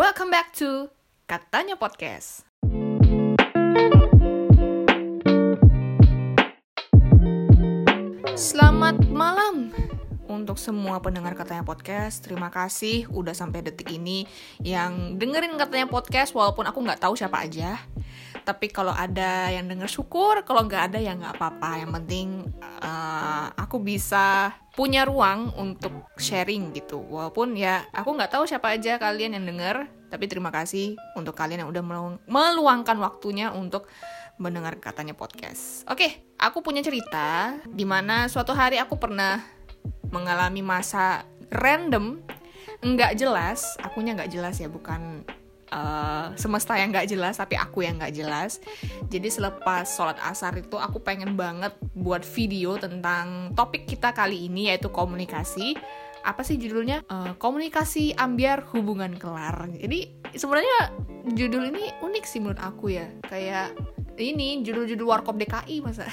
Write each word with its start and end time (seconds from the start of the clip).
Welcome 0.00 0.32
back 0.32 0.56
to 0.56 0.88
Katanya 1.28 1.76
Podcast. 1.76 2.48
Selamat 8.32 8.96
malam 9.12 9.68
untuk 10.24 10.56
semua 10.56 11.04
pendengar 11.04 11.36
katanya 11.36 11.68
podcast. 11.68 12.24
Terima 12.24 12.48
kasih 12.48 13.12
udah 13.12 13.36
sampai 13.36 13.60
detik 13.60 13.92
ini 13.92 14.24
yang 14.64 15.20
dengerin 15.20 15.60
katanya 15.60 15.84
podcast 15.84 16.32
walaupun 16.32 16.64
aku 16.64 16.80
nggak 16.80 17.04
tahu 17.04 17.12
siapa 17.12 17.44
aja. 17.44 17.76
Tapi 18.50 18.66
kalau 18.74 18.90
ada 18.90 19.46
yang 19.54 19.70
denger 19.70 19.86
syukur, 19.86 20.42
kalau 20.42 20.66
nggak 20.66 20.90
ada 20.90 20.98
ya 20.98 21.14
nggak 21.14 21.38
apa-apa. 21.38 21.86
Yang 21.86 21.90
penting 22.02 22.28
uh, 22.82 23.46
aku 23.54 23.78
bisa 23.78 24.50
punya 24.74 25.06
ruang 25.06 25.54
untuk 25.54 26.10
sharing 26.18 26.74
gitu. 26.74 26.98
Walaupun 26.98 27.54
ya 27.54 27.86
aku 27.94 28.10
nggak 28.10 28.34
tahu 28.34 28.50
siapa 28.50 28.74
aja 28.74 28.98
kalian 28.98 29.38
yang 29.38 29.46
denger, 29.46 29.86
tapi 30.10 30.26
terima 30.26 30.50
kasih 30.50 30.98
untuk 31.14 31.38
kalian 31.38 31.62
yang 31.62 31.70
udah 31.70 32.10
meluangkan 32.26 32.98
waktunya 32.98 33.54
untuk 33.54 33.86
mendengar 34.42 34.74
katanya 34.82 35.14
podcast. 35.14 35.86
Oke, 35.86 36.34
aku 36.34 36.58
punya 36.58 36.82
cerita 36.82 37.54
di 37.70 37.86
mana 37.86 38.26
suatu 38.26 38.50
hari 38.50 38.82
aku 38.82 38.98
pernah 38.98 39.38
mengalami 40.10 40.58
masa 40.58 41.22
random 41.54 42.18
nggak 42.82 43.14
jelas, 43.14 43.78
akunya 43.78 44.18
nggak 44.18 44.32
jelas 44.34 44.58
ya, 44.58 44.66
bukan 44.66 45.22
uh, 45.72 46.34
semesta 46.36 46.76
yang 46.76 46.94
nggak 46.94 47.08
jelas, 47.10 47.38
tapi 47.38 47.56
aku 47.56 47.86
yang 47.86 47.98
nggak 47.98 48.14
jelas. 48.14 48.62
Jadi 49.08 49.28
selepas 49.30 49.86
sholat 49.86 50.18
asar 50.22 50.58
itu 50.58 50.76
aku 50.76 51.02
pengen 51.02 51.34
banget 51.34 51.74
buat 51.96 52.22
video 52.22 52.76
tentang 52.76 53.54
topik 53.56 53.86
kita 53.88 54.14
kali 54.14 54.46
ini 54.50 54.70
yaitu 54.70 54.92
komunikasi. 54.92 55.74
Apa 56.20 56.44
sih 56.44 56.60
judulnya? 56.60 57.00
Uh, 57.08 57.32
komunikasi 57.40 58.12
ambiar 58.12 58.68
hubungan 58.76 59.16
kelar. 59.16 59.72
Jadi 59.72 60.20
sebenarnya 60.36 60.92
judul 61.32 61.72
ini 61.72 61.96
unik 62.04 62.24
sih 62.28 62.38
menurut 62.44 62.60
aku 62.60 62.92
ya. 62.92 63.08
Kayak 63.24 63.72
ini 64.20 64.60
judul-judul 64.60 65.06
warkop 65.08 65.40
DKI 65.40 65.80
masa 65.80 66.04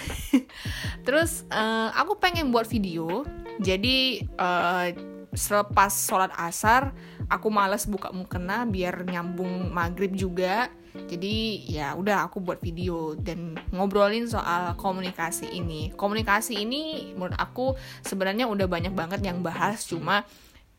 terus 1.06 1.44
uh, 1.52 1.92
aku 1.92 2.16
pengen 2.18 2.56
buat 2.56 2.66
video 2.66 3.28
jadi 3.60 4.24
uh, 4.40 4.96
selepas 5.36 5.92
sholat 5.92 6.32
asar 6.40 6.96
aku 7.28 7.48
males 7.52 7.84
buka 7.88 8.12
mukena 8.16 8.64
biar 8.64 9.04
nyambung 9.04 9.72
maghrib 9.72 10.16
juga. 10.16 10.72
Jadi 10.98 11.62
ya 11.70 11.94
udah 11.94 12.26
aku 12.26 12.42
buat 12.42 12.58
video 12.58 13.14
dan 13.14 13.54
ngobrolin 13.70 14.26
soal 14.26 14.74
komunikasi 14.80 15.54
ini. 15.54 15.94
Komunikasi 15.94 16.58
ini 16.58 17.14
menurut 17.14 17.38
aku 17.38 17.78
sebenarnya 18.02 18.50
udah 18.50 18.66
banyak 18.66 18.98
banget 18.98 19.22
yang 19.22 19.46
bahas 19.46 19.86
cuma 19.86 20.26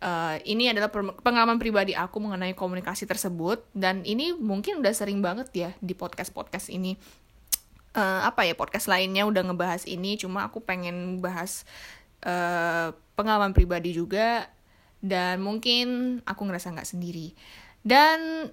uh, 0.02 0.36
ini 0.42 0.74
adalah 0.74 0.90
pengalaman 1.22 1.62
pribadi 1.62 1.94
aku 1.94 2.18
mengenai 2.18 2.56
komunikasi 2.58 3.06
tersebut. 3.06 3.62
Dan 3.70 4.02
ini 4.02 4.34
mungkin 4.34 4.82
udah 4.82 4.90
sering 4.90 5.22
banget 5.22 5.48
ya 5.54 5.70
di 5.78 5.94
podcast 5.94 6.34
podcast 6.34 6.66
ini. 6.72 6.98
Uh, 7.94 8.20
apa 8.26 8.44
ya 8.44 8.52
podcast 8.52 8.86
lainnya 8.86 9.24
udah 9.24 9.42
ngebahas 9.48 9.82
ini 9.88 10.20
cuma 10.20 10.44
aku 10.44 10.60
pengen 10.60 11.18
bahas 11.24 11.64
uh, 12.22 12.94
pengalaman 13.16 13.56
pribadi 13.56 13.96
juga 13.96 14.46
dan 14.98 15.42
mungkin 15.42 16.18
aku 16.26 16.42
ngerasa 16.46 16.74
nggak 16.74 16.88
sendiri. 16.88 17.34
Dan 17.82 18.50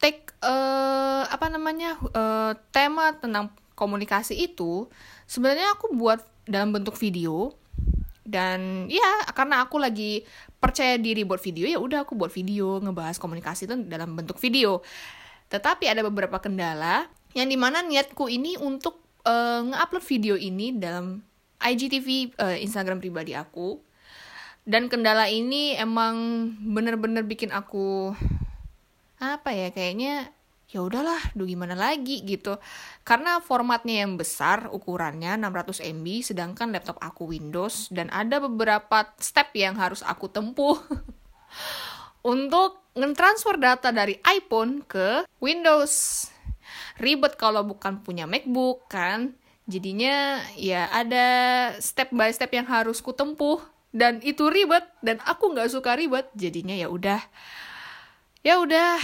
take 0.00 0.34
uh, 0.42 1.28
apa 1.28 1.46
namanya 1.52 2.00
uh, 2.16 2.52
tema 2.74 3.14
tentang 3.16 3.52
komunikasi 3.76 4.34
itu 4.34 4.88
sebenarnya 5.28 5.76
aku 5.76 5.94
buat 5.94 6.24
dalam 6.48 6.72
bentuk 6.72 6.96
video. 6.96 7.54
Dan 8.22 8.86
ya 8.86 9.26
karena 9.34 9.66
aku 9.66 9.82
lagi 9.82 10.22
percaya 10.62 10.94
diri 10.94 11.26
buat 11.26 11.42
video 11.42 11.66
ya 11.66 11.82
udah 11.82 12.06
aku 12.06 12.14
buat 12.14 12.30
video 12.30 12.78
ngebahas 12.78 13.18
komunikasi 13.18 13.66
itu 13.68 13.76
dalam 13.86 14.14
bentuk 14.16 14.38
video. 14.38 14.80
Tetapi 15.52 15.90
ada 15.90 16.00
beberapa 16.06 16.40
kendala 16.40 17.10
yang 17.36 17.50
di 17.50 17.58
mana 17.60 17.84
niatku 17.84 18.30
ini 18.30 18.56
untuk 18.56 19.02
uh, 19.28 19.60
nge-upload 19.68 20.04
video 20.06 20.34
ini 20.38 20.72
dalam 20.72 21.20
IGTV 21.60 22.38
uh, 22.40 22.56
Instagram 22.58 22.98
pribadi 22.98 23.36
aku 23.36 23.91
dan 24.62 24.86
kendala 24.86 25.26
ini 25.26 25.74
emang 25.74 26.46
bener-bener 26.62 27.26
bikin 27.26 27.50
aku 27.50 28.14
apa 29.18 29.54
ya 29.54 29.70
kayaknya 29.70 30.30
ya 30.72 30.80
udahlah, 30.80 31.20
duh 31.36 31.44
gimana 31.44 31.76
lagi 31.76 32.24
gitu. 32.24 32.56
Karena 33.04 33.44
formatnya 33.44 34.08
yang 34.08 34.16
besar, 34.16 34.72
ukurannya 34.72 35.36
600 35.36 35.84
MB, 35.84 36.06
sedangkan 36.32 36.72
laptop 36.72 36.96
aku 36.96 37.28
Windows 37.28 37.92
dan 37.92 38.08
ada 38.08 38.40
beberapa 38.40 39.12
step 39.20 39.52
yang 39.52 39.76
harus 39.76 40.00
aku 40.00 40.32
tempuh 40.32 40.80
untuk 42.32 42.80
nge-transfer 42.96 43.60
data 43.60 43.92
dari 43.92 44.16
iPhone 44.24 44.80
ke 44.88 45.28
Windows. 45.44 46.26
Ribet 46.96 47.36
kalau 47.36 47.68
bukan 47.68 48.00
punya 48.00 48.24
MacBook 48.24 48.88
kan. 48.88 49.36
Jadinya 49.68 50.42
ya 50.58 50.88
ada 50.90 51.26
step 51.78 52.10
by 52.10 52.32
step 52.32 52.50
yang 52.50 52.66
harus 52.66 52.98
ku 52.98 53.14
tempuh 53.14 53.62
dan 53.92 54.24
itu 54.24 54.48
ribet 54.48 54.88
dan 55.04 55.20
aku 55.22 55.52
nggak 55.52 55.68
suka 55.68 55.94
ribet. 55.94 56.28
Jadinya 56.32 56.72
ya 56.72 56.88
udah. 56.88 57.20
Ya 58.42 58.58
udah, 58.58 58.98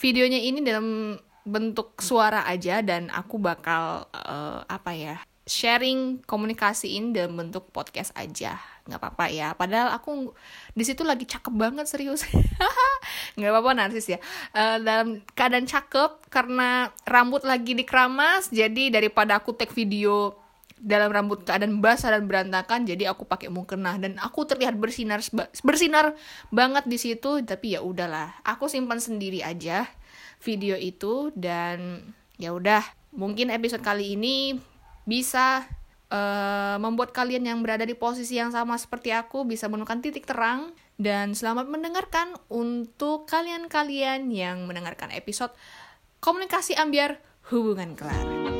videonya 0.00 0.42
ini 0.42 0.64
dalam 0.64 1.14
bentuk 1.48 2.00
suara 2.02 2.44
aja 2.44 2.84
dan 2.84 3.08
aku 3.08 3.40
bakal 3.40 4.04
uh, 4.12 4.60
apa 4.68 4.92
ya 4.92 5.16
sharing 5.48 6.20
komunikasiin 6.28 7.16
dalam 7.16 7.40
bentuk 7.40 7.72
podcast 7.72 8.12
aja 8.12 8.60
nggak 8.84 9.00
apa-apa 9.00 9.32
ya 9.32 9.56
padahal 9.56 9.96
aku 9.96 10.36
di 10.76 10.84
situ 10.84 11.08
lagi 11.08 11.24
cakep 11.24 11.50
banget 11.56 11.88
serius 11.88 12.28
nggak 13.40 13.48
apa-apa 13.48 13.72
narsis 13.72 14.12
ya 14.12 14.20
uh, 14.52 14.76
dalam 14.76 15.24
keadaan 15.32 15.64
cakep 15.64 16.28
karena 16.28 16.92
rambut 17.08 17.48
lagi 17.48 17.72
dikeramas 17.72 18.52
jadi 18.52 18.92
daripada 18.92 19.40
aku 19.40 19.56
take 19.56 19.72
video 19.72 20.36
dalam 20.80 21.10
rambut 21.10 21.42
keadaan 21.42 21.82
basah 21.82 22.14
dan 22.14 22.26
berantakan 22.26 22.86
jadi 22.86 23.10
aku 23.12 23.26
pakai 23.26 23.50
mukena. 23.50 23.98
Dan 23.98 24.16
aku 24.18 24.46
terlihat 24.46 24.78
bersinar 24.78 25.20
bersinar 25.62 26.14
banget 26.50 26.86
di 26.86 26.98
situ 26.98 27.42
tapi 27.42 27.74
ya 27.76 27.84
udahlah. 27.84 28.38
Aku 28.46 28.70
simpan 28.70 29.02
sendiri 29.02 29.42
aja 29.42 29.86
video 30.42 30.78
itu 30.78 31.34
dan 31.34 32.10
ya 32.38 32.54
udah. 32.54 32.82
Mungkin 33.14 33.50
episode 33.50 33.82
kali 33.82 34.14
ini 34.14 34.60
bisa 35.08 35.64
uh, 36.12 36.76
membuat 36.76 37.16
kalian 37.16 37.48
yang 37.48 37.58
berada 37.64 37.82
di 37.88 37.96
posisi 37.96 38.36
yang 38.36 38.52
sama 38.52 38.76
seperti 38.76 39.10
aku 39.12 39.48
bisa 39.48 39.66
menemukan 39.66 40.00
titik 40.02 40.26
terang. 40.28 40.72
Dan 40.98 41.30
selamat 41.30 41.70
mendengarkan 41.70 42.34
untuk 42.50 43.30
kalian-kalian 43.30 44.34
yang 44.34 44.66
mendengarkan 44.66 45.14
episode 45.14 45.54
komunikasi 46.18 46.74
ambiar 46.74 47.22
hubungan 47.54 47.94
kelar. 47.94 48.57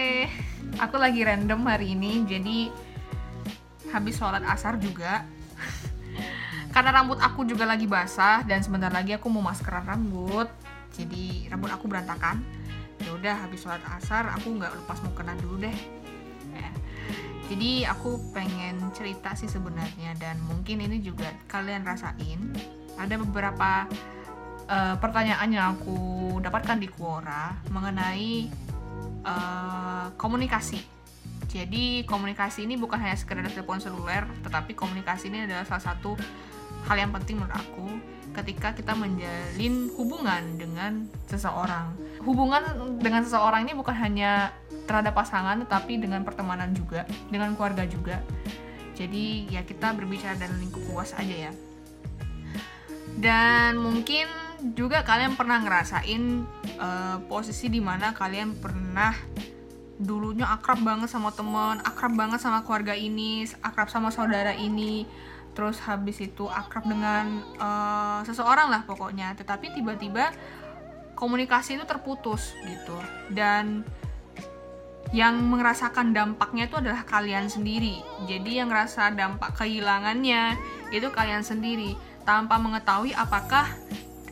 Sore. 0.00 0.32
Aku 0.80 0.96
lagi 0.96 1.20
random 1.20 1.60
hari 1.68 1.92
ini, 1.92 2.24
jadi 2.24 2.72
habis 3.92 4.16
sholat 4.16 4.40
asar 4.48 4.80
juga. 4.80 5.28
Karena 6.74 7.02
rambut 7.02 7.20
aku 7.20 7.44
juga 7.44 7.68
lagi 7.68 7.84
basah 7.84 8.40
dan 8.48 8.64
sebentar 8.64 8.88
lagi 8.88 9.12
aku 9.12 9.28
mau 9.28 9.44
maskeran 9.44 9.84
rambut. 9.84 10.48
Jadi 10.96 11.50
rambut 11.52 11.68
aku 11.68 11.84
berantakan. 11.84 12.40
Ya 13.04 13.12
udah 13.12 13.44
habis 13.44 13.60
sholat 13.60 13.82
asar 14.00 14.28
aku 14.32 14.56
nggak 14.56 14.72
lepas 14.84 15.04
mau 15.04 15.12
kena 15.12 15.36
dulu 15.36 15.68
deh. 15.68 15.76
Jadi 17.50 17.84
aku 17.84 18.32
pengen 18.32 18.78
cerita 18.94 19.34
sih 19.34 19.50
sebenarnya 19.50 20.16
dan 20.16 20.38
mungkin 20.46 20.80
ini 20.80 21.02
juga 21.02 21.28
kalian 21.50 21.84
rasain. 21.84 22.54
Ada 22.96 23.20
beberapa 23.20 23.90
uh, 24.70 24.96
pertanyaan 24.96 25.48
yang 25.50 25.66
aku 25.76 26.38
dapatkan 26.40 26.78
di 26.78 26.88
Quora 26.88 27.58
mengenai 27.74 28.48
uh, 29.24 30.12
komunikasi 30.16 31.00
jadi 31.50 32.06
komunikasi 32.06 32.62
ini 32.62 32.78
bukan 32.78 33.02
hanya 33.02 33.18
sekedar 33.18 33.42
telepon 33.50 33.82
seluler, 33.82 34.22
tetapi 34.46 34.78
komunikasi 34.78 35.34
ini 35.34 35.50
adalah 35.50 35.66
salah 35.66 35.82
satu 35.82 36.14
hal 36.86 36.96
yang 36.96 37.10
penting 37.10 37.42
menurut 37.42 37.58
aku 37.58 37.86
ketika 38.30 38.70
kita 38.70 38.94
menjalin 38.94 39.90
hubungan 39.98 40.54
dengan 40.54 41.10
seseorang. 41.26 41.90
Hubungan 42.22 42.62
dengan 43.02 43.26
seseorang 43.26 43.66
ini 43.66 43.74
bukan 43.74 43.98
hanya 43.98 44.54
terhadap 44.86 45.18
pasangan 45.18 45.58
tetapi 45.66 45.98
dengan 45.98 46.22
pertemanan 46.22 46.70
juga, 46.70 47.02
dengan 47.34 47.58
keluarga 47.58 47.82
juga. 47.82 48.22
Jadi 48.94 49.50
ya 49.50 49.66
kita 49.66 49.90
berbicara 49.98 50.38
dalam 50.38 50.54
lingkup 50.62 50.86
luas 50.86 51.10
aja 51.18 51.50
ya. 51.50 51.52
Dan 53.18 53.74
mungkin 53.82 54.30
juga 54.76 55.02
kalian 55.02 55.34
pernah 55.34 55.60
ngerasain 55.60 56.22
uh, 56.78 57.16
posisi 57.26 57.72
di 57.72 57.80
mana 57.80 58.12
kalian 58.12 58.56
pernah 58.60 59.16
dulunya 60.00 60.48
akrab 60.48 60.80
banget 60.80 61.12
sama 61.12 61.28
temen, 61.32 61.76
akrab 61.84 62.16
banget 62.16 62.40
sama 62.40 62.64
keluarga 62.64 62.96
ini, 62.96 63.44
akrab 63.60 63.92
sama 63.92 64.08
saudara 64.08 64.56
ini, 64.56 65.04
terus 65.52 65.76
habis 65.84 66.16
itu 66.24 66.48
akrab 66.48 66.88
dengan 66.88 67.44
uh, 67.60 68.20
seseorang 68.24 68.72
lah 68.72 68.82
pokoknya. 68.88 69.36
Tetapi 69.36 69.76
tiba-tiba 69.76 70.32
komunikasi 71.20 71.76
itu 71.76 71.84
terputus 71.84 72.56
gitu. 72.64 72.96
Dan 73.28 73.84
yang 75.12 75.36
merasakan 75.42 76.16
dampaknya 76.16 76.70
itu 76.70 76.80
adalah 76.80 77.04
kalian 77.04 77.52
sendiri. 77.52 78.00
Jadi 78.24 78.56
yang 78.56 78.72
ngerasa 78.72 79.12
dampak 79.12 79.52
kehilangannya 79.58 80.56
itu 80.96 81.12
kalian 81.12 81.44
sendiri. 81.44 81.92
Tanpa 82.24 82.56
mengetahui 82.56 83.12
apakah 83.12 83.68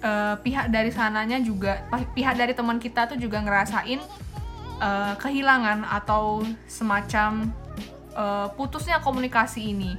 uh, 0.03 0.35
pihak 0.41 0.71
dari 0.71 0.91
sananya 0.91 1.39
juga 1.43 1.87
pihak 2.15 2.35
dari 2.39 2.53
teman 2.55 2.79
kita 2.79 3.11
tuh 3.11 3.19
juga 3.19 3.43
ngerasain 3.43 4.01
uh, 4.83 5.15
kehilangan 5.19 5.87
atau 5.87 6.43
semacam 6.67 7.51
uh, 8.15 8.49
putusnya 8.55 9.03
komunikasi 9.03 9.75
ini. 9.75 9.95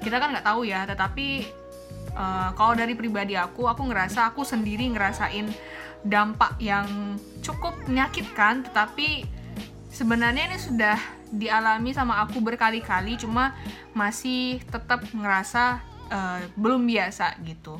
Kita 0.00 0.16
kan 0.16 0.32
nggak 0.32 0.46
tahu 0.46 0.64
ya, 0.64 0.88
tetapi 0.88 1.44
uh, 2.16 2.50
kalau 2.56 2.72
dari 2.72 2.96
pribadi 2.96 3.36
aku, 3.36 3.68
aku 3.68 3.84
ngerasa 3.84 4.32
aku 4.32 4.46
sendiri 4.46 4.88
ngerasain 4.90 5.50
dampak 6.00 6.56
yang 6.56 7.20
cukup 7.44 7.76
menyakitkan, 7.84 8.64
tetapi 8.64 9.28
sebenarnya 9.92 10.48
ini 10.48 10.56
sudah 10.56 10.96
dialami 11.30 11.94
sama 11.94 12.24
aku 12.24 12.42
berkali-kali 12.42 13.14
cuma 13.20 13.54
masih 13.94 14.58
tetap 14.66 15.04
ngerasa 15.14 15.78
uh, 16.10 16.40
belum 16.58 16.82
biasa 16.90 17.38
gitu 17.46 17.78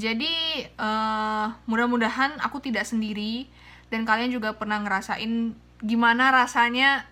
jadi 0.00 0.64
uh, 0.80 1.52
mudah-mudahan 1.68 2.40
aku 2.40 2.64
tidak 2.64 2.88
sendiri 2.88 3.44
dan 3.92 4.08
kalian 4.08 4.32
juga 4.32 4.56
pernah 4.56 4.80
ngerasain 4.80 5.52
gimana 5.84 6.32
rasanya 6.32 7.04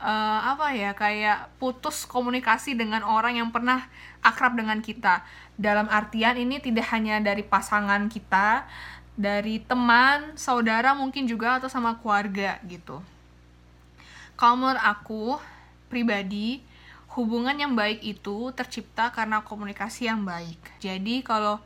uh, 0.00 0.40
apa 0.56 0.72
ya 0.72 0.96
kayak 0.96 1.52
putus 1.60 2.08
komunikasi 2.08 2.72
dengan 2.72 3.04
orang 3.04 3.36
yang 3.36 3.52
pernah 3.52 3.84
akrab 4.24 4.56
dengan 4.56 4.80
kita 4.80 5.20
dalam 5.60 5.92
artian 5.92 6.40
ini 6.40 6.56
tidak 6.64 6.88
hanya 6.88 7.20
dari 7.20 7.44
pasangan 7.44 8.08
kita 8.08 8.64
dari 9.12 9.60
teman, 9.60 10.32
saudara 10.40 10.96
mungkin 10.96 11.28
juga 11.28 11.60
atau 11.60 11.68
sama 11.68 12.00
keluarga 12.00 12.56
gitu. 12.64 13.04
Kalau 14.40 14.56
menurut 14.56 14.80
aku 14.80 15.36
pribadi, 15.92 16.64
hubungan 17.12 17.52
yang 17.52 17.76
baik 17.76 18.00
itu 18.00 18.48
tercipta 18.56 19.12
karena 19.12 19.44
komunikasi 19.44 20.08
yang 20.08 20.24
baik. 20.24 20.58
Jadi 20.80 21.20
kalau 21.20 21.60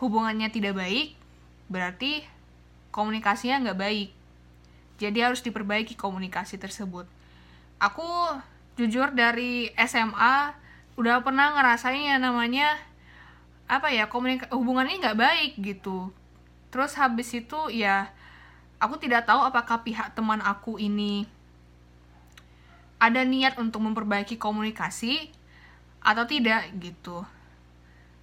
hubungannya 0.00 0.48
tidak 0.52 0.76
baik, 0.76 1.16
berarti 1.68 2.24
komunikasinya 2.92 3.70
nggak 3.70 3.80
baik. 3.80 4.10
Jadi 4.96 5.18
harus 5.20 5.44
diperbaiki 5.44 5.96
komunikasi 5.96 6.56
tersebut. 6.56 7.04
Aku 7.76 8.04
jujur 8.76 9.12
dari 9.12 9.72
SMA 9.76 10.56
udah 10.96 11.20
pernah 11.20 11.52
ngerasain 11.56 12.08
ya 12.08 12.16
namanya 12.16 12.76
apa 13.68 13.92
ya 13.92 14.08
komunikasi 14.08 14.52
hubungannya 14.52 15.00
nggak 15.00 15.20
baik 15.20 15.52
gitu 15.60 16.08
terus 16.72 16.96
habis 16.96 17.32
itu 17.36 17.56
ya 17.72 18.08
aku 18.80 19.00
tidak 19.00 19.28
tahu 19.28 19.44
apakah 19.44 19.84
pihak 19.84 20.12
teman 20.16 20.40
aku 20.44 20.80
ini 20.80 21.28
ada 22.96 23.24
niat 23.24 23.60
untuk 23.60 23.84
memperbaiki 23.84 24.40
komunikasi 24.40 25.32
atau 26.00 26.24
tidak 26.24 26.68
gitu 26.80 27.24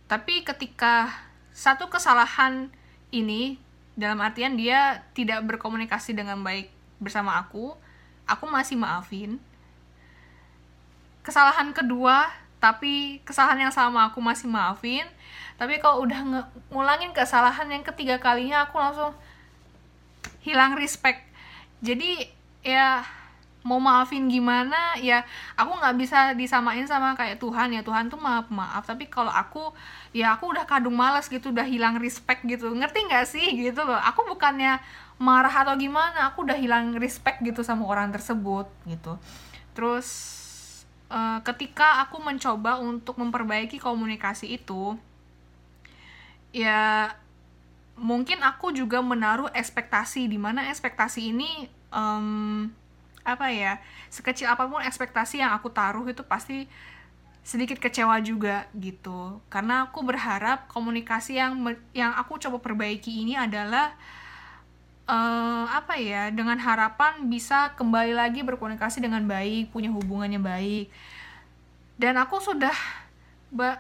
tapi 0.10 0.42
ketika 0.42 1.10
satu 1.54 1.88
kesalahan 1.88 2.74
ini 3.14 3.62
dalam 3.94 4.18
artian 4.26 4.58
dia 4.58 5.06
tidak 5.14 5.46
berkomunikasi 5.46 6.18
dengan 6.18 6.42
baik 6.42 6.74
bersama 6.98 7.38
aku 7.38 7.78
aku 8.28 8.46
masih 8.50 8.80
maafin. 8.80 9.40
Kesalahan 11.24 11.72
kedua 11.72 12.28
tapi 12.60 13.20
kesalahan 13.28 13.68
yang 13.70 13.74
sama 13.76 14.10
aku 14.12 14.20
masih 14.24 14.48
maafin. 14.48 15.06
Tapi 15.60 15.78
kalau 15.78 16.04
udah 16.08 16.50
ngulangin 16.74 17.14
kesalahan 17.14 17.70
yang 17.70 17.84
ketiga 17.86 18.18
kalinya 18.18 18.68
aku 18.68 18.80
langsung 18.80 19.14
hilang 20.42 20.76
respect. 20.76 21.24
Jadi 21.84 22.28
ya 22.64 23.04
mau 23.64 23.80
maafin 23.80 24.28
gimana 24.28 25.00
ya 25.00 25.24
aku 25.56 25.80
nggak 25.80 25.96
bisa 25.96 26.20
disamain 26.36 26.84
sama 26.84 27.16
kayak 27.16 27.40
Tuhan. 27.40 27.72
Ya 27.72 27.82
Tuhan 27.82 28.12
tuh 28.12 28.20
maaf 28.20 28.52
maaf. 28.52 28.84
Tapi 28.84 29.08
kalau 29.08 29.32
aku 29.32 29.72
ya 30.12 30.36
aku 30.36 30.52
udah 30.52 30.68
kadung 30.68 31.00
malas 31.00 31.32
gitu 31.32 31.50
udah 31.56 31.64
hilang 31.64 31.98
respect 31.98 32.44
gitu. 32.44 32.70
Ngerti 32.76 33.00
nggak 33.08 33.26
sih? 33.26 33.48
Gitu 33.56 33.82
loh. 33.82 33.98
Aku 33.98 34.28
bukannya 34.28 34.84
marah 35.18 35.64
atau 35.64 35.80
gimana 35.80 36.28
aku 36.28 36.44
udah 36.44 36.60
hilang 36.60 37.00
respect 37.00 37.40
gitu 37.40 37.64
sama 37.64 37.88
orang 37.88 38.12
tersebut 38.12 38.68
gitu. 38.84 39.16
Terus 39.72 40.08
uh, 41.08 41.40
ketika 41.48 42.04
aku 42.04 42.20
mencoba 42.20 42.84
untuk 42.84 43.16
memperbaiki 43.16 43.80
komunikasi 43.80 44.60
itu 44.60 45.00
ya 46.54 47.10
mungkin 47.96 48.44
aku 48.44 48.76
juga 48.76 49.00
menaruh 49.00 49.48
ekspektasi. 49.56 50.28
Di 50.28 50.36
mana 50.36 50.68
ekspektasi 50.68 51.32
ini 51.32 51.72
um, 51.96 52.68
apa 53.24 53.48
ya 53.50 53.80
sekecil 54.12 54.52
apa 54.52 54.68
pun 54.68 54.84
ekspektasi 54.84 55.40
yang 55.40 55.56
aku 55.56 55.72
taruh 55.72 56.04
itu 56.08 56.22
pasti 56.24 56.68
sedikit 57.44 57.80
kecewa 57.80 58.24
juga 58.24 58.68
gitu. 58.72 59.44
Karena 59.52 59.88
aku 59.88 60.00
berharap 60.04 60.72
komunikasi 60.72 61.40
yang 61.40 61.60
yang 61.92 62.16
aku 62.16 62.40
coba 62.40 62.64
perbaiki 62.64 63.24
ini 63.24 63.36
adalah 63.36 63.92
uh, 65.08 65.68
apa 65.68 66.00
ya 66.00 66.32
dengan 66.32 66.56
harapan 66.56 67.28
bisa 67.28 67.76
kembali 67.76 68.16
lagi 68.16 68.40
berkomunikasi 68.48 69.04
dengan 69.04 69.28
baik 69.28 69.76
punya 69.76 69.92
hubungannya 69.92 70.40
baik. 70.40 70.88
Dan 72.00 72.18
aku 72.18 72.42
sudah 72.42 72.74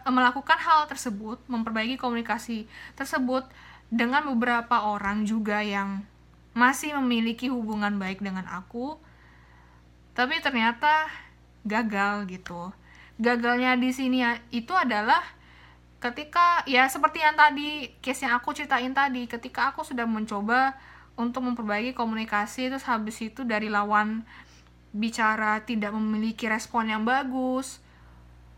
melakukan 0.05 0.59
hal 0.61 0.85
tersebut, 0.85 1.41
memperbaiki 1.49 1.97
komunikasi 1.97 2.69
tersebut 2.93 3.41
dengan 3.89 4.21
beberapa 4.29 4.85
orang 4.85 5.25
juga 5.25 5.65
yang 5.65 6.05
masih 6.53 6.93
memiliki 7.01 7.49
hubungan 7.49 7.97
baik 7.97 8.21
dengan 8.21 8.45
aku, 8.45 9.01
tapi 10.13 10.39
ternyata 10.41 11.09
gagal 11.65 12.29
gitu. 12.29 12.73
Gagalnya 13.17 13.77
di 13.77 13.93
sini 13.93 14.25
itu 14.49 14.73
adalah 14.73 15.21
ketika 16.01 16.65
ya 16.67 16.89
seperti 16.89 17.23
yang 17.23 17.37
tadi 17.37 17.93
case 18.01 18.25
yang 18.25 18.37
aku 18.37 18.53
ceritain 18.53 18.91
tadi, 18.93 19.29
ketika 19.29 19.73
aku 19.73 19.85
sudah 19.85 20.05
mencoba 20.09 20.77
untuk 21.13 21.45
memperbaiki 21.45 21.93
komunikasi 21.93 22.73
terus 22.73 22.85
habis 22.89 23.21
itu 23.21 23.45
dari 23.45 23.69
lawan 23.69 24.25
bicara 24.93 25.61
tidak 25.65 25.93
memiliki 25.93 26.49
respon 26.49 26.89
yang 26.89 27.05
bagus, 27.05 27.81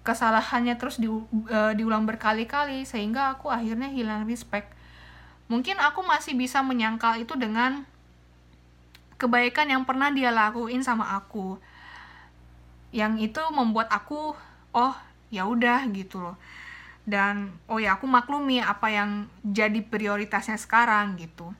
kesalahannya 0.05 0.77
terus 0.77 1.01
di, 1.01 1.09
uh, 1.09 1.73
diulang 1.73 2.05
berkali-kali 2.05 2.85
sehingga 2.85 3.35
aku 3.35 3.49
akhirnya 3.49 3.89
hilang 3.89 4.29
respect 4.29 4.75
mungkin 5.49 5.77
aku 5.77 6.01
masih 6.05 6.33
bisa 6.33 6.61
menyangkal 6.61 7.17
itu 7.21 7.33
dengan 7.37 7.85
kebaikan 9.15 9.71
yang 9.71 9.83
pernah 9.87 10.11
dia 10.11 10.31
lakuin 10.31 10.83
sama 10.83 11.15
aku 11.15 11.59
yang 12.95 13.19
itu 13.19 13.39
membuat 13.51 13.91
aku 13.91 14.35
oh 14.75 14.95
ya 15.31 15.47
udah 15.47 15.87
gitu 15.91 16.23
loh 16.23 16.37
dan 17.05 17.53
oh 17.69 17.77
ya 17.77 17.95
aku 17.99 18.09
maklumi 18.09 18.59
apa 18.63 18.89
yang 18.89 19.09
jadi 19.45 19.79
prioritasnya 19.83 20.57
sekarang 20.57 21.19
gitu 21.19 21.53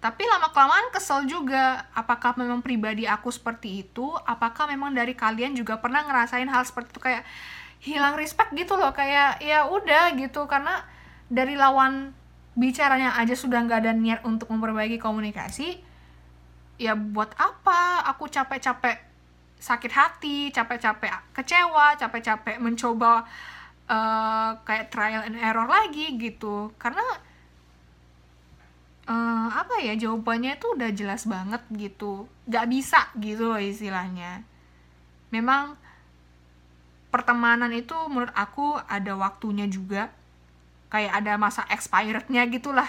tapi 0.00 0.24
lama-kelamaan 0.24 0.88
kesel 0.96 1.28
juga, 1.28 1.84
apakah 1.92 2.32
memang 2.40 2.64
pribadi 2.64 3.04
aku 3.04 3.28
seperti 3.28 3.84
itu? 3.84 4.08
Apakah 4.24 4.64
memang 4.64 4.96
dari 4.96 5.12
kalian 5.12 5.52
juga 5.52 5.76
pernah 5.76 6.00
ngerasain 6.08 6.48
hal 6.48 6.64
seperti 6.64 6.96
itu 6.96 7.00
kayak 7.04 7.24
hilang 7.84 8.16
respect 8.16 8.48
gitu 8.56 8.80
loh, 8.80 8.96
kayak 8.96 9.44
ya 9.44 9.68
udah 9.68 10.16
gitu 10.16 10.48
karena 10.48 10.88
dari 11.28 11.52
lawan 11.52 12.16
bicaranya 12.56 13.12
aja 13.20 13.36
sudah 13.36 13.60
nggak 13.60 13.80
ada 13.84 13.92
niat 13.92 14.24
untuk 14.24 14.48
memperbaiki 14.48 14.96
komunikasi. 14.96 15.89
Ya 16.80 16.96
buat 16.96 17.36
apa? 17.36 18.08
Aku 18.08 18.24
capek-capek 18.32 18.96
sakit 19.60 19.92
hati, 19.92 20.48
capek-capek 20.48 21.36
kecewa, 21.36 21.92
capek-capek 22.00 22.56
mencoba 22.56 23.28
uh, 23.84 24.56
kayak 24.64 24.88
trial 24.88 25.28
and 25.28 25.36
error 25.36 25.68
lagi 25.68 26.16
gitu. 26.16 26.72
Karena 26.80 27.04
uh, 29.10 29.48
apa 29.50 29.82
ya 29.82 29.98
jawabannya 29.98 30.56
itu 30.56 30.66
udah 30.78 30.90
jelas 30.94 31.26
banget 31.26 31.62
gitu 31.74 32.30
nggak 32.46 32.66
bisa 32.70 33.10
gitu 33.18 33.50
loh 33.50 33.60
istilahnya 33.60 34.46
memang 35.34 35.74
pertemanan 37.10 37.74
itu 37.74 37.94
menurut 38.06 38.30
aku 38.38 38.78
ada 38.86 39.18
waktunya 39.18 39.66
juga 39.66 40.14
kayak 40.90 41.22
ada 41.22 41.34
masa 41.38 41.66
expirednya 41.70 42.46
gitulah 42.46 42.86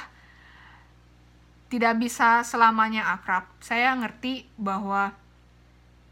tidak 1.72 1.96
bisa 1.98 2.44
selamanya 2.44 3.16
akrab 3.16 3.48
saya 3.64 3.96
ngerti 3.96 4.44
bahwa 4.60 5.16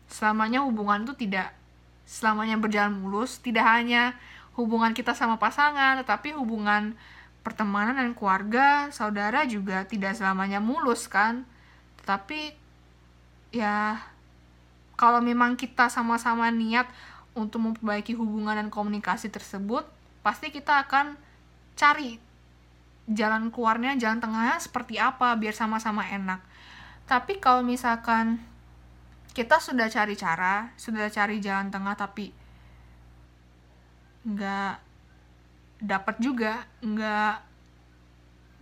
selamanya 0.08 0.64
hubungan 0.64 1.04
itu 1.04 1.28
tidak 1.28 1.52
selamanya 2.08 2.56
berjalan 2.56 2.96
mulus 2.96 3.44
tidak 3.44 3.68
hanya 3.68 4.16
hubungan 4.56 4.96
kita 4.96 5.12
sama 5.12 5.36
pasangan 5.36 6.00
tetapi 6.00 6.32
hubungan 6.34 6.96
pertemanan 7.50 7.98
dan 7.98 8.12
keluarga, 8.14 8.92
saudara 8.92 9.48
juga 9.48 9.88
tidak 9.88 10.14
selamanya 10.14 10.60
mulus 10.60 11.08
kan. 11.08 11.48
Tetapi 12.04 12.54
ya 13.56 14.00
kalau 15.00 15.24
memang 15.24 15.56
kita 15.56 15.88
sama-sama 15.88 16.52
niat 16.52 16.86
untuk 17.34 17.64
memperbaiki 17.64 18.14
hubungan 18.14 18.54
dan 18.60 18.70
komunikasi 18.70 19.32
tersebut, 19.32 19.88
pasti 20.22 20.52
kita 20.52 20.84
akan 20.86 21.16
cari 21.80 22.20
jalan 23.10 23.50
keluarnya, 23.50 23.98
jalan 23.98 24.22
tengahnya 24.22 24.62
seperti 24.62 25.02
apa 25.02 25.34
biar 25.36 25.54
sama-sama 25.54 26.06
enak. 26.06 26.42
tapi 27.10 27.42
kalau 27.42 27.66
misalkan 27.66 28.38
kita 29.34 29.58
sudah 29.58 29.90
cari 29.90 30.14
cara 30.14 30.70
sudah 30.78 31.10
cari 31.10 31.42
jalan 31.42 31.74
tengah 31.74 31.98
tapi 31.98 32.30
nggak 34.30 34.74
dapat 35.82 36.16
juga 36.22 36.70
nggak 36.86 37.36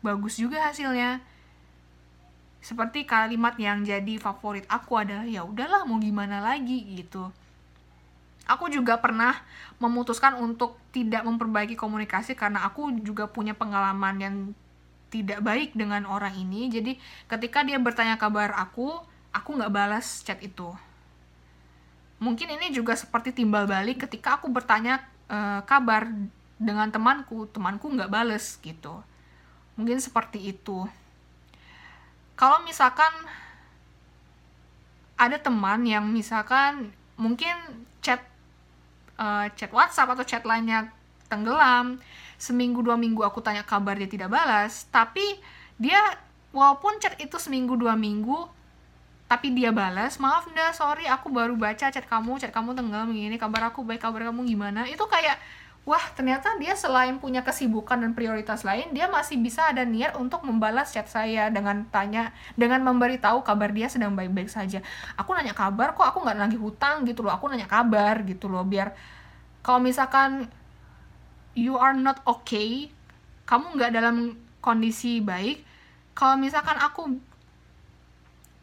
bagus 0.06 0.40
juga 0.40 0.70
hasilnya. 0.70 1.20
Seperti 2.62 3.04
kalimat 3.08 3.56
yang 3.60 3.84
jadi 3.84 4.20
favorit 4.20 4.64
aku 4.72 5.00
adalah 5.00 5.24
ya 5.28 5.44
udahlah 5.44 5.84
mau 5.88 6.00
gimana 6.00 6.40
lagi? 6.40 6.84
gitu 7.00 7.32
aku 8.48 8.72
juga 8.72 8.98
pernah 8.98 9.36
memutuskan 9.78 10.40
untuk 10.40 10.80
tidak 10.96 11.22
memperbaiki 11.28 11.76
komunikasi 11.76 12.34
karena 12.34 12.66
aku 12.66 12.90
juga 13.04 13.28
punya 13.30 13.54
pengalaman 13.54 14.16
yang 14.18 14.36
tidak 15.12 15.40
baik 15.44 15.76
dengan 15.76 16.08
orang 16.08 16.34
ini. 16.36 16.72
Jadi 16.72 16.96
ketika 17.28 17.64
dia 17.64 17.80
bertanya 17.80 18.16
kabar 18.16 18.56
aku 18.56 19.00
aku 19.36 19.50
nggak 19.60 19.72
balas 19.72 20.24
chat 20.24 20.40
itu. 20.42 20.72
Mungkin 22.18 22.58
ini 22.58 22.74
juga 22.74 22.98
seperti 22.98 23.30
timbal 23.30 23.70
balik 23.70 24.10
ketika 24.10 24.42
aku 24.42 24.50
bertanya 24.50 25.06
uh, 25.30 25.62
kabar 25.68 26.10
dengan 26.58 26.90
temanku 26.90 27.46
temanku 27.54 27.92
nggak 27.94 28.10
bales 28.10 28.58
gitu. 28.64 29.06
Mungkin 29.78 30.02
seperti 30.02 30.56
itu. 30.56 30.90
Kalau 32.34 32.66
misalkan 32.66 33.14
ada 35.18 35.38
teman 35.42 35.82
yang 35.86 36.06
misalkan 36.10 36.94
mungkin 37.18 37.58
uh, 39.18 39.46
chat 39.54 39.70
WhatsApp 39.74 40.14
atau 40.14 40.24
chat 40.24 40.44
lainnya 40.48 40.90
tenggelam 41.28 42.00
seminggu 42.38 42.80
dua 42.86 42.96
minggu 42.96 43.26
aku 43.26 43.44
tanya 43.44 43.66
kabar 43.66 43.98
dia 43.98 44.08
tidak 44.08 44.32
balas 44.32 44.88
tapi 44.94 45.42
dia 45.76 46.00
walaupun 46.56 47.02
chat 47.02 47.18
itu 47.20 47.36
seminggu 47.36 47.76
dua 47.76 47.98
minggu 47.98 48.48
tapi 49.28 49.52
dia 49.52 49.76
balas 49.76 50.16
maaf 50.24 50.48
nda 50.48 50.72
sorry 50.72 51.04
aku 51.04 51.28
baru 51.28 51.60
baca 51.60 51.92
chat 51.92 52.06
kamu 52.08 52.40
chat 52.40 52.56
kamu 52.56 52.72
tenggelam 52.72 53.12
gini 53.12 53.36
kabar 53.36 53.68
aku 53.68 53.84
baik 53.84 54.00
kabar 54.00 54.32
kamu 54.32 54.48
gimana? 54.48 54.88
Itu 54.88 55.04
kayak 55.04 55.36
wah 55.88 56.04
ternyata 56.12 56.60
dia 56.60 56.76
selain 56.76 57.16
punya 57.16 57.48
kesibukan 57.48 57.96
dan 58.04 58.12
prioritas 58.12 58.68
lain 58.68 58.92
dia 58.92 59.08
masih 59.08 59.40
bisa 59.40 59.72
ada 59.72 59.88
niat 59.88 60.20
untuk 60.20 60.44
membalas 60.44 60.92
chat 60.92 61.08
saya 61.08 61.48
dengan 61.48 61.88
tanya 61.88 62.36
dengan 62.60 62.84
memberitahu 62.84 63.40
kabar 63.40 63.72
dia 63.72 63.88
sedang 63.88 64.12
baik-baik 64.12 64.52
saja. 64.52 64.84
Aku 65.16 65.32
nanya 65.32 65.56
kabar 65.56 65.96
kok 65.96 66.04
aku 66.04 66.28
nggak 66.28 66.36
lagi 66.36 66.60
hutang 66.60 67.08
gitu 67.08 67.24
loh 67.24 67.32
aku 67.32 67.48
nanya 67.48 67.72
kabar 67.72 68.20
gitu 68.28 68.52
loh 68.52 68.68
biar 68.68 68.92
kalau 69.64 69.80
misalkan 69.80 70.52
you 71.56 71.80
are 71.80 71.96
not 71.96 72.20
okay 72.28 72.92
kamu 73.48 73.80
nggak 73.80 73.96
dalam 73.96 74.36
kondisi 74.60 75.24
baik 75.24 75.64
kalau 76.12 76.36
misalkan 76.36 76.76
aku 76.76 77.16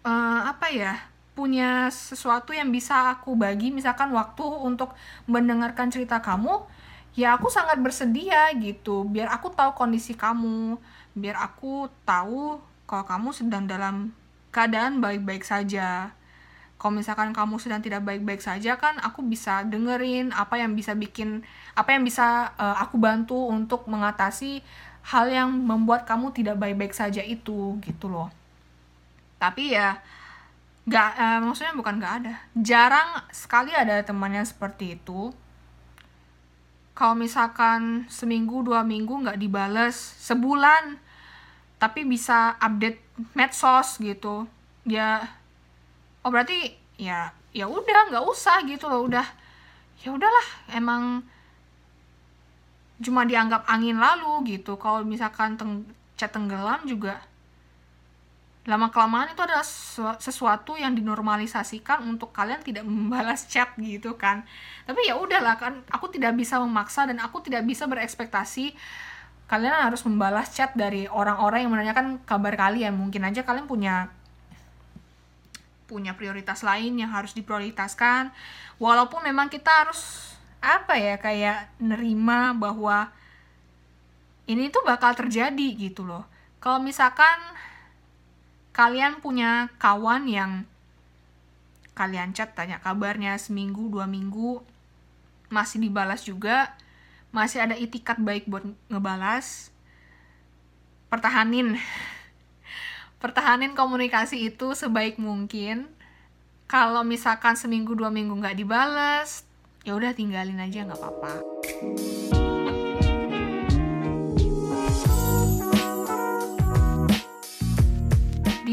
uh, 0.05 0.41
apa 0.45 0.69
ya 0.69 0.93
punya 1.33 1.89
sesuatu 1.89 2.55
yang 2.55 2.71
bisa 2.71 3.17
aku 3.17 3.35
bagi 3.35 3.73
misalkan 3.73 4.13
waktu 4.13 4.45
untuk 4.45 4.93
mendengarkan 5.27 5.91
cerita 5.91 6.21
kamu 6.21 6.63
ya 7.15 7.39
aku 7.39 7.51
sangat 7.51 7.79
bersedia 7.79 8.51
gitu. 8.59 9.07
Biar 9.07 9.31
aku 9.31 9.51
tahu 9.55 9.75
kondisi 9.75 10.15
kamu. 10.15 10.79
Biar 11.15 11.39
aku 11.39 11.87
tahu 12.03 12.59
kalau 12.91 13.05
kamu 13.07 13.29
sedang 13.31 13.65
dalam 13.71 14.11
keadaan 14.51 14.99
baik-baik 14.99 15.47
saja. 15.47 16.11
Kalau 16.75 17.01
misalkan 17.01 17.33
kamu 17.33 17.57
sedang 17.63 17.81
tidak 17.81 18.05
baik-baik 18.05 18.45
saja 18.45 18.77
kan 18.77 18.99
aku 19.01 19.25
bisa 19.25 19.65
dengerin 19.65 20.35
apa 20.35 20.61
yang 20.61 20.77
bisa 20.77 20.93
bikin 20.93 21.41
apa 21.73 21.97
yang 21.97 22.05
bisa 22.05 22.53
uh, 22.61 22.77
aku 22.83 23.01
bantu 23.01 23.49
untuk 23.49 23.89
mengatasi 23.89 24.61
hal 25.07 25.31
yang 25.33 25.49
membuat 25.49 26.05
kamu 26.05 26.35
tidak 26.37 26.61
baik-baik 26.61 26.93
saja 26.93 27.25
itu 27.25 27.79
gitu 27.81 28.11
loh. 28.11 28.29
Tapi 29.39 29.73
ya 29.73 29.97
nggak 30.85 31.11
uh, 31.17 31.41
maksudnya 31.47 31.73
bukan 31.79 31.95
nggak 31.97 32.15
ada. 32.21 32.35
Jarang 32.59 33.23
sekali 33.33 33.73
ada 33.73 34.03
temannya 34.05 34.45
seperti 34.45 34.99
itu 34.99 35.33
kalau 36.95 37.19
misalkan 37.19 38.07
seminggu 38.07 38.63
dua 38.63 38.87
minggu 38.87 39.27
nggak 39.27 39.39
dibales 39.43 39.99
sebulan 40.23 41.03
tapi 41.83 42.07
bisa 42.07 42.55
update 42.63 43.03
medsos 43.35 43.99
gitu. 43.99 44.47
Ya 44.87 45.27
oh 46.23 46.31
berarti 46.31 46.79
ya 46.97 47.35
ya 47.51 47.67
udah 47.67 48.15
nggak 48.15 48.25
usah 48.25 48.63
gitu 48.65 48.87
loh 48.87 49.11
udah. 49.11 49.27
Ya 50.07 50.15
udahlah 50.15 50.49
emang 50.71 51.27
cuma 53.03 53.27
dianggap 53.27 53.67
angin 53.67 53.99
lalu 53.99 54.55
gitu. 54.55 54.79
Kalau 54.79 55.03
misalkan 55.03 55.59
teng 55.59 55.83
cat 56.15 56.31
tenggelam 56.31 56.87
juga 56.87 57.19
lama 58.65 58.89
kelamaan 58.89 59.29
itu 59.29 59.45
adalah 59.45 59.65
sesuatu 60.17 60.73
yang 60.81 60.97
dinormalisasikan 60.97 62.01
untuk 62.09 62.33
kalian 62.33 62.65
tidak 62.65 62.85
membalas 62.89 63.45
chat 63.45 63.77
gitu 63.77 64.17
kan. 64.17 64.45
Tapi 64.89 65.09
ya 65.09 65.21
udahlah 65.21 65.61
kan 65.61 65.85
aku 65.93 66.09
tidak 66.09 66.33
bisa 66.37 66.57
memaksa 66.61 67.05
dan 67.05 67.21
aku 67.21 67.45
tidak 67.45 67.65
bisa 67.69 67.85
berekspektasi 67.85 68.73
kalian 69.45 69.77
harus 69.77 70.01
membalas 70.09 70.57
chat 70.57 70.73
dari 70.73 71.05
orang-orang 71.05 71.69
yang 71.69 71.73
menanyakan 71.77 72.07
kabar 72.25 72.57
kalian. 72.57 72.97
Mungkin 72.97 73.29
aja 73.29 73.45
kalian 73.45 73.69
punya 73.69 74.09
punya 75.85 76.17
prioritas 76.17 76.65
lain 76.65 76.97
yang 76.97 77.13
harus 77.13 77.37
diprioritaskan. 77.37 78.33
Walaupun 78.81 79.29
memang 79.29 79.53
kita 79.53 79.85
harus 79.85 80.33
apa 80.65 80.97
ya 80.97 81.21
kayak 81.21 81.77
nerima 81.77 82.57
bahwa 82.57 83.13
ini 84.49 84.73
tuh 84.73 84.81
bakal 84.81 85.13
terjadi 85.13 85.69
gitu 85.77 86.09
loh. 86.09 86.25
Kalau 86.57 86.81
misalkan 86.81 87.37
kalian 88.75 89.23
punya 89.23 89.71
kawan 89.79 90.27
yang 90.27 90.67
kalian 91.95 92.35
chat 92.35 92.59
tanya 92.59 92.83
kabarnya 92.83 93.39
seminggu 93.39 93.87
dua 93.87 94.11
minggu 94.11 94.61
masih 95.47 95.79
dibalas 95.79 96.27
juga 96.27 96.75
masih 97.31 97.63
ada 97.63 97.79
itikat 97.79 98.19
baik 98.19 98.51
buat 98.51 98.67
ngebalas 98.91 99.71
pertahanin. 101.07 101.79
Pertahanin 103.23 103.73
komunikasi 103.73 104.53
itu 104.53 104.77
sebaik 104.77 105.17
mungkin. 105.17 105.89
Kalau 106.69 107.07
misalkan 107.07 107.55
seminggu 107.55 107.95
dua 107.95 108.11
minggu 108.11 108.35
nggak 108.37 108.59
dibales 108.59 109.47
ya 109.85 109.93
udah 109.93 110.17
tinggalin 110.17 110.57
aja 110.65 110.89
nggak 110.89 110.97
apa-apa 110.97 112.44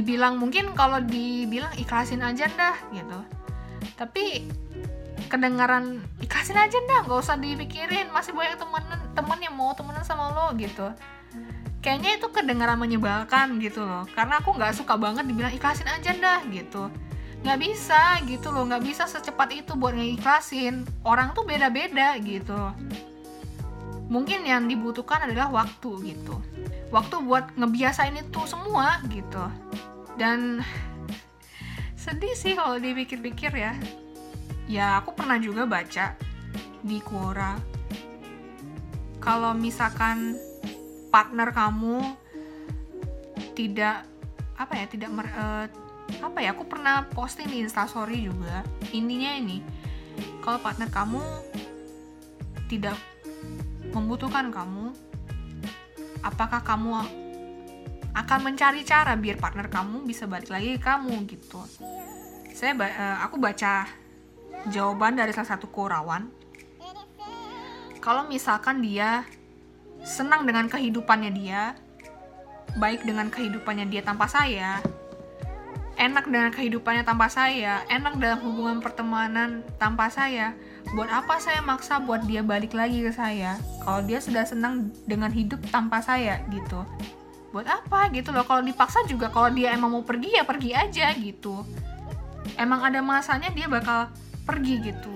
dibilang 0.01 0.41
mungkin 0.41 0.73
kalau 0.73 0.97
dibilang 0.97 1.69
ikhlasin 1.77 2.25
aja 2.25 2.49
dah 2.57 2.73
gitu. 2.89 3.21
Tapi 3.93 4.49
kedengaran 5.29 6.01
ikhlasin 6.19 6.57
aja 6.57 6.75
dah 6.89 7.05
nggak 7.05 7.21
usah 7.21 7.37
dipikirin 7.37 8.09
masih 8.09 8.33
banyak 8.33 8.57
temen 8.57 8.83
temen 9.13 9.39
yang 9.39 9.53
mau 9.53 9.77
temenan 9.77 10.01
sama 10.01 10.33
lo 10.33 10.57
gitu. 10.57 10.89
Kayaknya 11.85 12.17
itu 12.17 12.27
kedengaran 12.33 12.81
menyebalkan 12.81 13.61
gitu 13.61 13.85
loh. 13.85 14.09
Karena 14.09 14.41
aku 14.41 14.57
nggak 14.57 14.73
suka 14.73 14.97
banget 14.97 15.29
dibilang 15.29 15.53
ikhlasin 15.53 15.85
aja 15.85 16.17
dah 16.17 16.41
gitu. 16.49 16.89
Nggak 17.45 17.57
bisa 17.61 18.21
gitu 18.25 18.49
loh 18.49 18.65
nggak 18.65 18.81
bisa 18.81 19.05
secepat 19.05 19.53
itu 19.53 19.77
buat 19.77 19.93
ngeikhlasin. 19.93 20.85
Orang 21.05 21.37
tuh 21.37 21.45
beda-beda 21.45 22.17
gitu. 22.21 22.73
Mungkin 24.09 24.43
yang 24.49 24.65
dibutuhkan 24.65 25.29
adalah 25.29 25.53
waktu 25.53 25.89
gitu. 26.09 26.41
Waktu 26.89 27.15
buat 27.23 27.53
ngebiasain 27.55 28.17
itu 28.17 28.41
semua 28.49 28.99
gitu 29.07 29.60
dan 30.15 30.63
sedih 32.03 32.33
sih 32.33 32.57
kalau 32.57 32.79
dipikir-pikir 32.81 33.51
ya. 33.53 33.73
Ya 34.71 35.03
aku 35.03 35.11
pernah 35.11 35.35
juga 35.35 35.67
baca 35.67 36.15
di 36.81 36.97
Quora 37.03 37.59
kalau 39.21 39.53
misalkan 39.53 40.33
partner 41.13 41.53
kamu 41.53 42.01
tidak 43.53 44.09
apa 44.57 44.73
ya 44.73 44.85
tidak 44.89 45.09
mer, 45.13 45.29
uh, 45.37 45.65
apa 46.25 46.37
ya 46.41 46.57
aku 46.57 46.65
pernah 46.65 47.05
posting 47.13 47.47
di 47.47 47.61
instastory 47.61 48.25
juga 48.25 48.65
intinya 48.89 49.37
ini 49.37 49.61
kalau 50.41 50.57
partner 50.57 50.89
kamu 50.89 51.21
tidak 52.65 52.97
membutuhkan 53.93 54.49
kamu 54.49 54.89
apakah 56.25 56.65
kamu 56.65 57.05
akan 58.11 58.39
mencari 58.51 58.83
cara 58.83 59.15
biar 59.15 59.39
partner 59.39 59.71
kamu 59.71 60.03
bisa 60.03 60.27
balik 60.27 60.51
lagi 60.51 60.75
ke 60.75 60.81
kamu 60.83 61.25
gitu 61.31 61.63
saya 62.51 62.75
uh, 62.75 63.17
aku 63.25 63.39
baca 63.39 63.87
jawaban 64.69 65.15
dari 65.15 65.31
salah 65.31 65.55
satu 65.55 65.71
korawan 65.71 66.27
kalau 68.01 68.25
misalkan 68.25 68.81
dia 68.81 69.29
senang 70.01 70.49
dengan 70.49 70.65
kehidupannya 70.65 71.31
dia, 71.37 71.77
baik 72.81 73.05
dengan 73.05 73.29
kehidupannya 73.29 73.85
dia 73.93 74.01
tanpa 74.01 74.25
saya, 74.25 74.81
enak 76.01 76.25
dengan 76.25 76.49
kehidupannya 76.49 77.05
tanpa 77.05 77.29
saya, 77.29 77.85
enak 77.93 78.17
dalam 78.17 78.41
hubungan 78.41 78.81
pertemanan 78.81 79.61
tanpa 79.77 80.09
saya. 80.09 80.57
Buat 80.97 81.13
apa 81.13 81.37
saya 81.37 81.61
maksa 81.61 82.01
buat 82.01 82.25
dia 82.25 82.41
balik 82.41 82.73
lagi 82.73 83.05
ke 83.05 83.13
saya? 83.13 83.61
Kalau 83.85 84.01
dia 84.01 84.17
sudah 84.17 84.49
senang 84.49 84.89
dengan 85.05 85.29
hidup 85.29 85.61
tanpa 85.69 86.01
saya 86.01 86.41
gitu. 86.49 86.81
Buat 87.51 87.67
apa 87.67 88.07
gitu 88.15 88.31
loh? 88.31 88.47
Kalau 88.47 88.63
dipaksa 88.63 89.03
juga 89.05 89.27
kalau 89.27 89.51
dia 89.51 89.75
emang 89.75 89.91
mau 89.91 90.03
pergi 90.03 90.39
ya 90.39 90.43
pergi 90.47 90.71
aja 90.71 91.11
gitu. 91.19 91.63
Emang 92.55 92.81
ada 92.83 93.03
masanya 93.03 93.51
dia 93.51 93.67
bakal 93.67 94.07
pergi 94.47 94.91
gitu. 94.91 95.13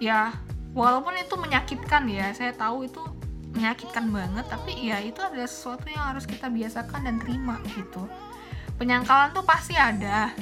Ya 0.00 0.36
walaupun 0.76 1.16
itu 1.18 1.34
menyakitkan 1.34 2.06
ya 2.06 2.30
saya 2.36 2.54
tahu 2.54 2.86
itu 2.86 3.02
menyakitkan 3.50 4.06
banget 4.14 4.46
tapi 4.46 4.86
ya 4.86 5.02
itu 5.02 5.18
adalah 5.18 5.50
sesuatu 5.50 5.90
yang 5.90 6.14
harus 6.14 6.28
kita 6.28 6.46
biasakan 6.46 7.00
dan 7.02 7.16
terima 7.18 7.58
gitu. 7.74 8.06
Penyangkalan 8.76 9.34
tuh 9.34 9.44
pasti 9.44 9.74
ada. 9.74 10.32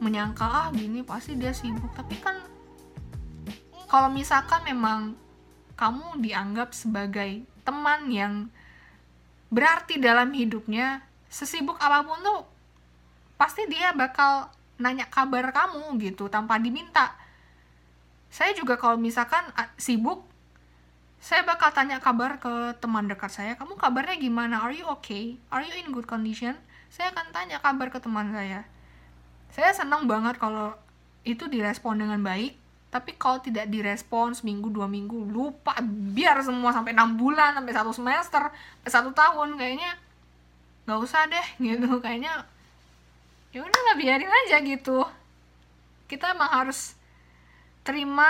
Menyangka 0.00 0.48
ah 0.48 0.68
gini 0.72 1.04
pasti 1.04 1.36
dia 1.36 1.52
sibuk. 1.52 1.92
Tapi 1.92 2.16
kan 2.18 2.40
kalau 3.84 4.08
misalkan 4.08 4.64
memang 4.64 5.12
kamu 5.76 6.20
dianggap 6.20 6.76
sebagai 6.76 7.44
teman 7.64 8.08
yang 8.12 8.34
berarti 9.50 9.98
dalam 9.98 10.30
hidupnya 10.30 11.02
sesibuk 11.26 11.76
apa 11.82 12.06
pun 12.06 12.18
tuh 12.22 12.42
pasti 13.34 13.66
dia 13.66 13.90
bakal 13.90 14.50
nanya 14.78 15.10
kabar 15.10 15.50
kamu 15.50 15.98
gitu 16.00 16.30
tanpa 16.30 16.56
diminta. 16.56 17.12
Saya 18.30 18.54
juga 18.54 18.78
kalau 18.78 18.96
misalkan 18.96 19.42
sibuk 19.74 20.22
saya 21.20 21.44
bakal 21.44 21.68
tanya 21.74 22.00
kabar 22.00 22.40
ke 22.40 22.78
teman 22.80 23.04
dekat 23.04 23.28
saya 23.28 23.52
kamu 23.58 23.76
kabarnya 23.76 24.16
gimana? 24.16 24.64
Are 24.64 24.72
you 24.72 24.88
okay? 24.88 25.36
Are 25.52 25.60
you 25.60 25.74
in 25.76 25.92
good 25.92 26.08
condition? 26.08 26.56
Saya 26.88 27.12
akan 27.12 27.34
tanya 27.34 27.60
kabar 27.60 27.92
ke 27.92 28.00
teman 28.00 28.32
saya. 28.32 28.64
Saya 29.50 29.74
senang 29.74 30.06
banget 30.06 30.38
kalau 30.38 30.72
itu 31.26 31.50
direspon 31.50 32.00
dengan 32.00 32.22
baik 32.22 32.59
tapi 32.90 33.14
kalau 33.14 33.38
tidak 33.38 33.70
direspon 33.70 34.34
seminggu 34.34 34.66
dua 34.66 34.90
minggu 34.90 35.30
lupa 35.30 35.78
biar 35.86 36.42
semua 36.42 36.74
sampai 36.74 36.90
enam 36.90 37.14
bulan 37.14 37.54
sampai 37.54 37.70
satu 37.70 37.94
semester 37.94 38.42
sampai 38.50 38.90
satu 38.90 39.10
tahun 39.14 39.54
kayaknya 39.54 39.94
nggak 40.90 41.00
usah 41.06 41.30
deh 41.30 41.46
gitu. 41.70 42.02
Kayaknya 42.02 42.42
ya 43.54 43.62
udah 43.62 43.80
lah 43.86 43.94
biarin 43.94 44.26
aja 44.46 44.58
gitu. 44.58 45.06
Kita 46.10 46.34
emang 46.34 46.50
harus 46.50 46.98
terima 47.86 48.26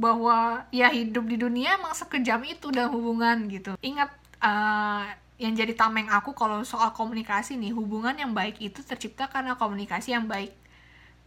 bahwa 0.00 0.64
ya 0.74 0.90
hidup 0.90 1.28
di 1.28 1.36
dunia 1.38 1.76
emang 1.76 1.92
sekejam 1.92 2.40
itu 2.48 2.72
dalam 2.72 2.96
hubungan 2.96 3.44
gitu. 3.52 3.76
Ingat 3.84 4.10
uh, 4.40 5.12
yang 5.36 5.52
jadi 5.52 5.76
tameng 5.76 6.08
aku 6.08 6.32
kalau 6.32 6.64
soal 6.64 6.96
komunikasi 6.96 7.60
nih 7.60 7.76
hubungan 7.76 8.16
yang 8.16 8.32
baik 8.32 8.56
itu 8.64 8.80
tercipta 8.80 9.28
karena 9.28 9.60
komunikasi 9.60 10.16
yang 10.16 10.24
baik. 10.24 10.56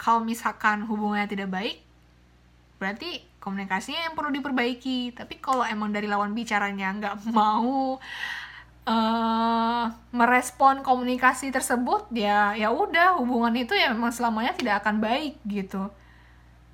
Kalau 0.02 0.26
misalkan 0.26 0.90
hubungannya 0.90 1.30
tidak 1.30 1.54
baik 1.54 1.87
berarti 2.78 3.22
komunikasinya 3.42 4.10
yang 4.10 4.16
perlu 4.18 4.34
diperbaiki. 4.34 5.14
Tapi 5.18 5.40
kalau 5.40 5.64
emang 5.64 5.94
dari 5.94 6.06
lawan 6.10 6.36
bicaranya 6.36 6.94
nggak 6.98 7.16
mau 7.32 7.98
uh, 8.88 9.86
merespon 10.16 10.82
komunikasi 10.82 11.52
tersebut 11.52 12.08
ya 12.16 12.56
ya 12.56 12.72
udah 12.72 13.20
hubungan 13.20 13.54
itu 13.56 13.76
ya 13.76 13.92
memang 13.92 14.16
selamanya 14.16 14.56
tidak 14.56 14.84
akan 14.84 15.04
baik 15.04 15.38
gitu. 15.46 15.92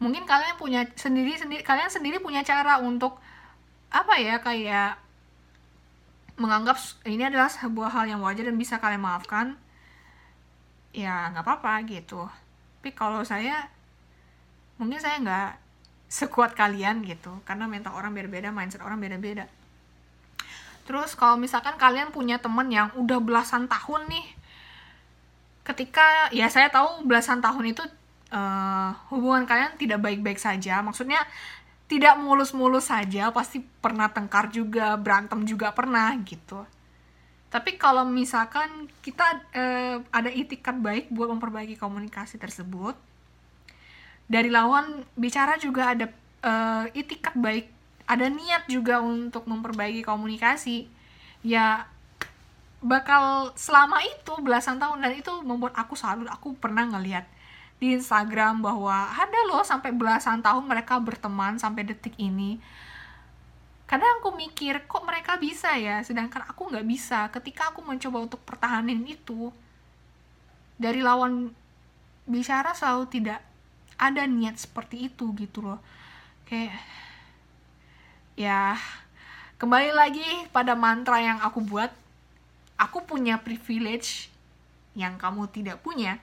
Mungkin 0.02 0.28
kalian 0.28 0.56
punya 0.60 0.82
sendiri 0.94 1.38
sendiri 1.38 1.62
kalian 1.66 1.90
sendiri 1.90 2.18
punya 2.20 2.46
cara 2.46 2.80
untuk 2.80 3.18
apa 3.94 4.18
ya 4.18 4.42
kayak 4.42 4.98
menganggap 6.34 6.82
ini 7.06 7.30
adalah 7.30 7.46
sebuah 7.46 7.94
hal 7.94 8.10
yang 8.10 8.22
wajar 8.26 8.50
dan 8.50 8.58
bisa 8.58 8.82
kalian 8.82 9.06
maafkan 9.06 9.54
ya 10.94 11.30
nggak 11.34 11.46
apa-apa 11.46 11.86
gitu. 11.90 12.26
Tapi 12.82 12.90
kalau 12.98 13.22
saya 13.22 13.70
mungkin 14.82 14.98
saya 14.98 15.22
nggak 15.22 15.63
sekuat 16.14 16.54
kalian 16.54 17.02
gitu. 17.02 17.34
Karena 17.42 17.66
mental 17.66 17.98
orang 17.98 18.14
beda-beda 18.14 18.54
mindset 18.54 18.86
orang 18.86 19.02
beda-beda. 19.02 19.50
Terus 20.86 21.18
kalau 21.18 21.42
misalkan 21.42 21.74
kalian 21.82 22.14
punya 22.14 22.38
temen 22.38 22.70
yang 22.70 22.94
udah 22.94 23.18
belasan 23.18 23.66
tahun 23.66 24.06
nih 24.14 24.28
ketika 25.64 26.28
ya 26.36 26.52
saya 26.52 26.68
tahu 26.68 27.08
belasan 27.08 27.40
tahun 27.40 27.72
itu 27.72 27.84
uh, 28.36 28.92
hubungan 29.10 29.48
kalian 29.50 29.74
tidak 29.82 30.04
baik-baik 30.06 30.38
saja. 30.38 30.86
Maksudnya 30.86 31.24
tidak 31.90 32.20
mulus-mulus 32.22 32.94
saja 32.94 33.34
pasti 33.34 33.64
pernah 33.82 34.12
tengkar 34.12 34.54
juga 34.54 34.94
berantem 35.00 35.48
juga 35.50 35.74
pernah 35.74 36.14
gitu. 36.22 36.62
Tapi 37.48 37.78
kalau 37.78 38.06
misalkan 38.06 38.92
kita 39.02 39.26
uh, 39.56 39.98
ada 40.12 40.30
itikat 40.30 40.78
baik 40.78 41.10
buat 41.10 41.32
memperbaiki 41.32 41.80
komunikasi 41.80 42.38
tersebut 42.38 42.98
dari 44.34 44.50
lawan 44.50 45.06
bicara 45.14 45.62
juga 45.62 45.94
ada 45.94 46.10
uh, 46.42 46.90
itikat 46.98 47.38
baik 47.38 47.70
ada 48.10 48.28
niat 48.28 48.66
juga 48.68 49.00
untuk 49.00 49.46
memperbaiki 49.46 50.02
komunikasi. 50.02 50.90
Ya 51.46 51.86
bakal 52.84 53.56
selama 53.56 54.02
itu 54.04 54.34
belasan 54.44 54.82
tahun 54.82 55.00
dan 55.06 55.14
itu 55.16 55.32
membuat 55.46 55.78
aku 55.80 55.96
selalu 55.96 56.28
aku 56.28 56.52
pernah 56.60 56.84
ngelihat 56.84 57.24
di 57.80 57.96
Instagram 57.96 58.60
bahwa 58.60 59.12
ada 59.12 59.40
loh 59.48 59.64
sampai 59.64 59.96
belasan 59.96 60.44
tahun 60.44 60.68
mereka 60.68 61.00
berteman 61.00 61.62
sampai 61.62 61.88
detik 61.88 62.16
ini. 62.20 62.60
Kadang 63.88 64.20
aku 64.20 64.34
mikir 64.34 64.90
kok 64.90 65.06
mereka 65.06 65.38
bisa 65.38 65.78
ya? 65.78 66.02
Sedangkan 66.02 66.44
aku 66.50 66.74
nggak 66.74 66.88
bisa. 66.88 67.30
Ketika 67.30 67.72
aku 67.72 67.86
mencoba 67.86 68.26
untuk 68.26 68.42
pertahanin 68.42 69.04
itu 69.06 69.52
dari 70.80 71.06
lawan 71.06 71.54
bicara 72.26 72.72
selalu 72.74 73.06
tidak 73.12 73.53
ada 73.98 74.24
niat 74.26 74.60
seperti 74.60 75.10
itu 75.12 75.32
gitu 75.38 75.64
loh. 75.64 75.80
Kayak 76.48 76.78
ya 78.34 78.78
kembali 79.62 79.92
lagi 79.94 80.28
pada 80.50 80.74
mantra 80.74 81.20
yang 81.22 81.40
aku 81.42 81.62
buat. 81.64 81.92
Aku 82.74 83.06
punya 83.06 83.38
privilege 83.38 84.34
yang 84.98 85.16
kamu 85.16 85.46
tidak 85.54 85.80
punya 85.86 86.18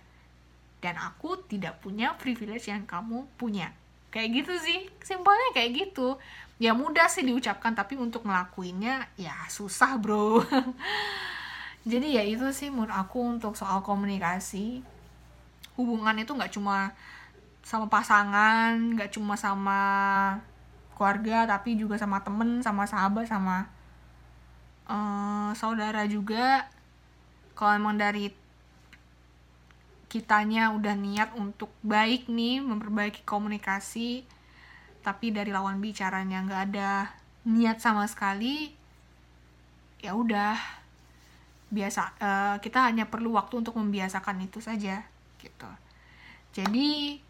dan 0.80 0.96
aku 0.96 1.36
tidak 1.46 1.78
punya 1.84 2.16
privilege 2.16 2.68
yang 2.68 2.88
kamu 2.88 3.28
punya. 3.36 3.70
Kayak 4.10 4.42
gitu 4.42 4.54
sih 4.58 4.80
simpelnya 5.04 5.54
kayak 5.54 5.70
gitu. 5.86 6.18
Ya 6.60 6.76
mudah 6.76 7.08
sih 7.08 7.24
diucapkan 7.24 7.72
tapi 7.72 7.96
untuk 7.96 8.26
ngelakuinnya 8.26 9.08
ya 9.16 9.32
susah 9.48 9.96
bro. 9.96 10.42
Jadi 11.90 12.20
ya 12.20 12.22
itu 12.26 12.44
sih 12.52 12.68
menurut 12.68 12.92
aku 12.92 13.20
untuk 13.24 13.56
soal 13.56 13.80
komunikasi. 13.80 14.84
Hubungan 15.78 16.16
itu 16.20 16.36
nggak 16.36 16.52
cuma 16.52 16.92
sama 17.60 17.86
pasangan 17.92 18.74
nggak 18.96 19.12
cuma 19.12 19.36
sama 19.36 19.80
keluarga 20.96 21.48
tapi 21.48 21.80
juga 21.80 21.96
sama 21.96 22.20
temen 22.20 22.60
sama 22.60 22.84
sahabat 22.84 23.24
sama 23.24 23.68
uh, 24.90 25.50
saudara 25.56 26.04
juga. 26.04 26.68
Kalau 27.56 27.76
emang 27.76 27.96
dari 27.96 28.32
kitanya 30.10 30.74
udah 30.74 30.92
niat 30.98 31.30
untuk 31.38 31.70
baik 31.86 32.26
nih 32.26 32.58
memperbaiki 32.60 33.22
komunikasi 33.22 34.26
tapi 35.00 35.32
dari 35.32 35.54
lawan 35.54 35.78
bicaranya 35.80 36.42
nggak 36.44 36.62
ada 36.74 37.14
niat 37.48 37.80
sama 37.80 38.04
sekali 38.04 38.74
ya 40.04 40.12
udah. 40.12 40.58
Biasa 41.70 42.02
uh, 42.18 42.56
kita 42.58 42.82
hanya 42.82 43.06
perlu 43.06 43.38
waktu 43.38 43.62
untuk 43.62 43.78
membiasakan 43.78 44.42
itu 44.42 44.58
saja 44.58 45.06
gitu. 45.38 45.70
Jadi 46.50 47.22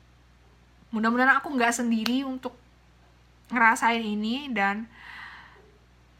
mudah-mudahan 0.91 1.39
aku 1.39 1.55
nggak 1.55 1.75
sendiri 1.75 2.27
untuk 2.27 2.55
ngerasain 3.51 4.03
ini 4.03 4.51
dan 4.51 4.87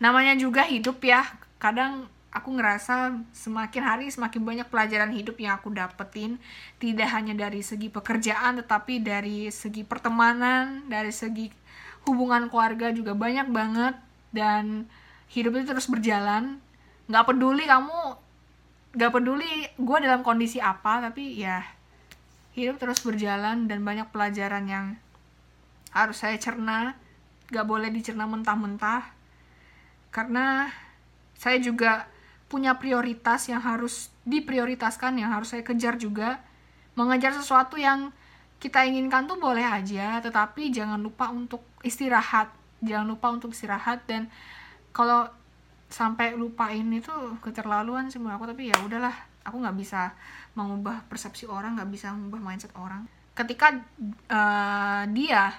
namanya 0.03 0.35
juga 0.39 0.67
hidup 0.67 1.03
ya. 1.03 1.27
Kadang 1.61 2.07
aku 2.31 2.55
ngerasa 2.55 3.15
semakin 3.35 3.83
hari 3.83 4.07
semakin 4.11 4.43
banyak 4.43 4.67
pelajaran 4.71 5.11
hidup 5.11 5.35
yang 5.43 5.59
aku 5.59 5.75
dapetin 5.75 6.39
tidak 6.79 7.11
hanya 7.11 7.35
dari 7.35 7.61
segi 7.61 7.91
pekerjaan 7.91 8.63
tetapi 8.63 9.03
dari 9.03 9.51
segi 9.51 9.83
pertemanan 9.83 10.87
dari 10.87 11.11
segi 11.11 11.51
hubungan 12.07 12.47
keluarga 12.49 12.91
juga 12.95 13.15
banyak 13.15 13.51
banget. 13.51 13.95
Dan 14.31 14.87
hidup 15.31 15.59
itu 15.59 15.75
terus 15.75 15.91
berjalan. 15.91 16.63
Nggak 17.11 17.35
peduli 17.35 17.67
kamu 17.67 17.99
nggak 18.91 19.13
peduli 19.15 19.71
gue 19.79 19.97
dalam 20.03 20.27
kondisi 20.27 20.59
apa 20.59 20.99
tapi 20.99 21.39
ya 21.39 21.63
hidup 22.55 22.83
terus 22.83 23.03
berjalan 23.03 23.71
dan 23.71 23.83
banyak 23.87 24.11
pelajaran 24.11 24.67
yang 24.67 24.87
harus 25.95 26.23
saya 26.23 26.37
cerna. 26.37 26.99
Gak 27.51 27.67
boleh 27.67 27.91
dicerna 27.91 28.27
mentah-mentah. 28.31 29.11
Karena 30.11 30.71
saya 31.35 31.59
juga 31.59 32.07
punya 32.51 32.79
prioritas 32.79 33.47
yang 33.47 33.63
harus 33.63 34.11
diprioritaskan 34.27 35.19
yang 35.19 35.31
harus 35.31 35.55
saya 35.55 35.63
kejar 35.63 35.99
juga. 35.99 36.43
Mengejar 36.99 37.35
sesuatu 37.35 37.79
yang 37.79 38.11
kita 38.61 38.85
inginkan 38.85 39.25
tuh 39.25 39.41
boleh 39.41 39.65
aja 39.65 40.21
tetapi 40.21 40.69
jangan 40.75 41.01
lupa 41.01 41.31
untuk 41.31 41.63
istirahat. 41.87 42.51
Jangan 42.83 43.07
lupa 43.09 43.31
untuk 43.31 43.55
istirahat 43.55 44.05
dan 44.05 44.27
kalau 44.91 45.31
sampai 45.91 46.39
lupain 46.39 46.87
itu 46.87 47.11
keterlaluan 47.43 48.07
menurut 48.15 48.39
aku 48.39 48.47
tapi 48.55 48.71
ya 48.71 48.79
udahlah 48.79 49.30
aku 49.51 49.59
nggak 49.59 49.77
bisa 49.77 50.15
mengubah 50.55 51.05
persepsi 51.11 51.51
orang 51.51 51.75
nggak 51.75 51.91
bisa 51.91 52.15
mengubah 52.15 52.41
mindset 52.41 52.73
orang. 52.79 53.11
Ketika 53.35 53.75
uh, 54.31 55.03
dia 55.11 55.53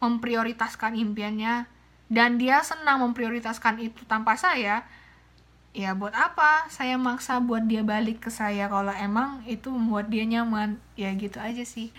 memprioritaskan 0.00 0.96
impiannya 0.96 1.68
dan 2.08 2.36
dia 2.36 2.60
senang 2.64 3.04
memprioritaskan 3.04 3.80
itu 3.80 4.04
tanpa 4.08 4.36
saya 4.40 4.84
ya 5.74 5.90
buat 5.92 6.14
apa? 6.14 6.70
Saya 6.70 6.94
maksa 6.96 7.42
buat 7.42 7.66
dia 7.66 7.82
balik 7.82 8.24
ke 8.24 8.30
saya. 8.30 8.70
Kalau 8.70 8.94
emang 8.94 9.42
itu 9.44 9.68
membuat 9.68 10.08
dia 10.08 10.24
nyaman 10.24 10.78
ya 10.94 11.10
gitu 11.18 11.42
aja 11.42 11.66
sih. 11.66 11.90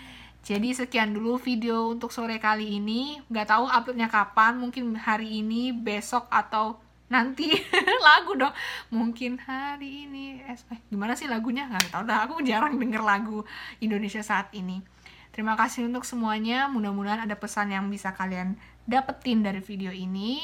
Jadi 0.46 0.78
sekian 0.78 1.10
dulu 1.10 1.42
video 1.42 1.90
untuk 1.90 2.14
sore 2.14 2.38
kali 2.38 2.78
ini. 2.78 3.18
Nggak 3.26 3.50
tahu 3.50 3.66
uploadnya 3.66 4.06
kapan 4.06 4.62
mungkin 4.62 4.94
hari 4.94 5.42
ini 5.42 5.74
besok 5.74 6.30
atau 6.30 6.78
nanti 7.06 7.50
lagu 8.06 8.34
dong. 8.34 8.54
Mungkin 8.90 9.38
hari 9.42 10.06
ini 10.06 10.42
eh, 10.42 10.58
gimana 10.90 11.14
sih 11.14 11.30
lagunya? 11.30 11.70
Nggak 11.70 11.94
tahu 11.94 12.02
dah 12.06 12.18
aku 12.26 12.42
jarang 12.42 12.78
denger 12.78 13.02
lagu 13.02 13.46
Indonesia 13.78 14.22
saat 14.22 14.50
ini. 14.54 14.82
Terima 15.30 15.54
kasih 15.54 15.86
untuk 15.86 16.02
semuanya. 16.02 16.66
Mudah-mudahan 16.66 17.28
ada 17.28 17.36
pesan 17.36 17.70
yang 17.70 17.86
bisa 17.92 18.10
kalian 18.16 18.56
dapetin 18.88 19.44
dari 19.44 19.60
video 19.62 19.92
ini. 19.92 20.42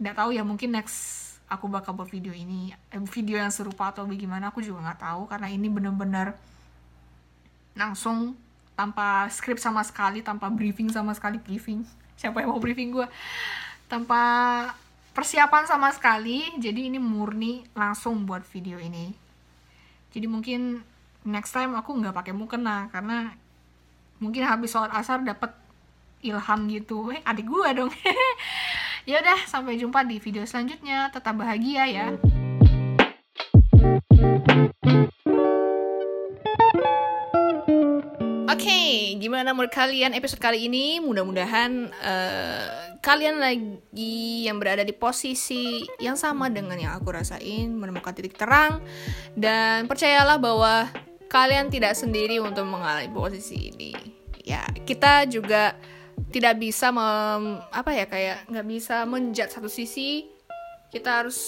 Nggak 0.00 0.16
tahu 0.16 0.30
ya 0.34 0.42
mungkin 0.42 0.74
next 0.74 1.28
aku 1.50 1.66
bakal 1.66 1.98
buat 1.98 2.08
video 2.08 2.30
ini 2.30 2.70
eh, 2.94 3.02
video 3.10 3.38
yang 3.38 3.50
serupa 3.50 3.90
atau 3.90 4.06
bagaimana 4.06 4.50
aku 4.50 4.64
juga 4.64 4.82
nggak 4.90 5.00
tahu. 5.04 5.22
Karena 5.30 5.46
ini 5.46 5.70
bener-bener 5.70 6.34
langsung 7.78 8.34
tanpa 8.74 9.28
skrip 9.28 9.60
sama 9.60 9.84
sekali 9.84 10.24
tanpa 10.24 10.50
briefing 10.50 10.90
sama 10.90 11.14
sekali. 11.14 11.38
Briefing? 11.38 11.86
Siapa 12.18 12.42
yang 12.42 12.52
mau 12.52 12.60
briefing 12.60 12.92
gue 12.92 13.06
tanpa 13.90 14.22
persiapan 15.20 15.68
sama 15.68 15.92
sekali 15.92 16.48
jadi 16.56 16.88
ini 16.88 16.96
murni 16.96 17.60
langsung 17.76 18.24
buat 18.24 18.40
video 18.48 18.80
ini 18.80 19.12
jadi 20.16 20.24
mungkin 20.24 20.80
next 21.28 21.52
time 21.52 21.76
aku 21.76 21.92
nggak 22.00 22.16
pakai 22.16 22.32
mukena 22.32 22.88
karena 22.88 23.36
mungkin 24.16 24.48
habis 24.48 24.72
sholat 24.72 24.88
asar 24.96 25.20
dapat 25.20 25.52
ilham 26.24 26.60
gitu 26.72 27.12
eh 27.12 27.20
adik 27.28 27.44
gue 27.44 27.68
dong 27.76 27.92
Ya 29.08 29.16
udah, 29.24 29.48
sampai 29.48 29.80
jumpa 29.80 30.04
di 30.04 30.20
video 30.20 30.44
selanjutnya. 30.44 31.08
Tetap 31.08 31.40
bahagia 31.40 31.88
ya. 31.88 32.06
Gimana 39.40 39.56
menurut 39.56 39.72
kalian 39.72 40.12
episode 40.12 40.36
kali 40.36 40.68
ini? 40.68 41.00
Mudah-mudahan 41.00 41.88
uh, 41.88 43.00
kalian 43.00 43.40
lagi 43.40 44.44
yang 44.44 44.60
berada 44.60 44.84
di 44.84 44.92
posisi 44.92 45.80
yang 45.96 46.12
sama 46.12 46.52
dengan 46.52 46.76
yang 46.76 46.92
aku 46.92 47.08
rasain, 47.08 47.72
menemukan 47.72 48.12
titik 48.12 48.36
terang, 48.36 48.84
dan 49.32 49.88
percayalah 49.88 50.36
bahwa 50.36 50.92
kalian 51.32 51.72
tidak 51.72 51.96
sendiri 51.96 52.36
untuk 52.36 52.68
mengalami 52.68 53.08
posisi 53.08 53.72
ini. 53.72 53.96
Ya, 54.44 54.60
kita 54.84 55.24
juga 55.24 55.72
tidak 56.28 56.60
bisa 56.60 56.92
mem, 56.92 57.64
apa 57.72 57.96
ya 57.96 58.04
kayak 58.12 58.44
nggak 58.44 58.66
bisa 58.68 59.08
menjat 59.08 59.48
satu 59.56 59.72
sisi 59.72 60.28
kita 60.92 61.24
harus 61.24 61.40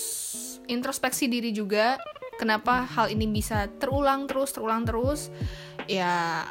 introspeksi 0.65 1.29
diri 1.29 1.53
juga 1.53 2.01
kenapa 2.41 2.89
hal 2.89 3.13
ini 3.13 3.29
bisa 3.29 3.69
terulang 3.77 4.25
terus 4.25 4.57
terulang 4.57 4.89
terus 4.89 5.29
ya 5.85 6.49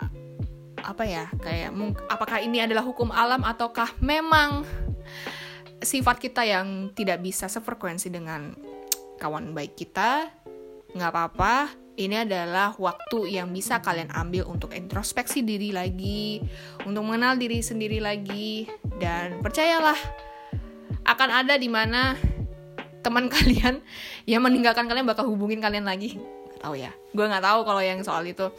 apa 0.83 1.03
ya 1.05 1.25
kayak 1.41 1.73
apakah 2.09 2.41
ini 2.41 2.63
adalah 2.63 2.85
hukum 2.85 3.09
alam 3.13 3.41
ataukah 3.45 3.93
memang 4.01 4.65
sifat 5.81 6.21
kita 6.21 6.45
yang 6.45 6.93
tidak 6.93 7.21
bisa 7.25 7.49
sefrekuensi 7.49 8.13
dengan 8.13 8.53
kawan 9.17 9.53
baik 9.53 9.77
kita 9.77 10.29
nggak 10.91 11.11
apa-apa 11.13 11.81
ini 11.99 12.23
adalah 12.23 12.73
waktu 12.79 13.35
yang 13.35 13.51
bisa 13.51 13.83
kalian 13.83 14.09
ambil 14.15 14.47
untuk 14.47 14.71
introspeksi 14.71 15.43
diri 15.43 15.75
lagi, 15.75 16.39
untuk 16.87 17.03
mengenal 17.03 17.35
diri 17.35 17.59
sendiri 17.59 17.99
lagi, 17.99 18.65
dan 18.97 19.43
percayalah 19.43 19.97
akan 21.03 21.29
ada 21.29 21.59
di 21.59 21.67
mana 21.67 22.15
teman 23.03 23.27
kalian 23.33 23.83
yang 24.23 24.41
meninggalkan 24.41 24.87
kalian 24.87 25.05
bakal 25.05 25.27
hubungin 25.27 25.59
kalian 25.59 25.85
lagi. 25.85 26.17
Tahu 26.61 26.79
ya, 26.79 26.93
gue 27.13 27.25
nggak 27.25 27.43
tahu 27.43 27.59
kalau 27.67 27.81
yang 27.83 27.99
soal 28.05 28.23
itu. 28.23 28.49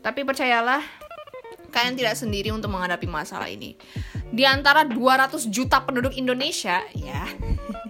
Tapi 0.00 0.24
percayalah, 0.24 0.80
kalian 1.70 1.94
tidak 1.96 2.18
sendiri 2.18 2.50
untuk 2.50 2.74
menghadapi 2.74 3.06
masalah 3.06 3.46
ini. 3.46 3.78
Di 4.30 4.44
antara 4.46 4.86
200 4.86 5.48
juta 5.48 5.82
penduduk 5.82 6.14
Indonesia, 6.14 6.82
ya, 6.94 7.24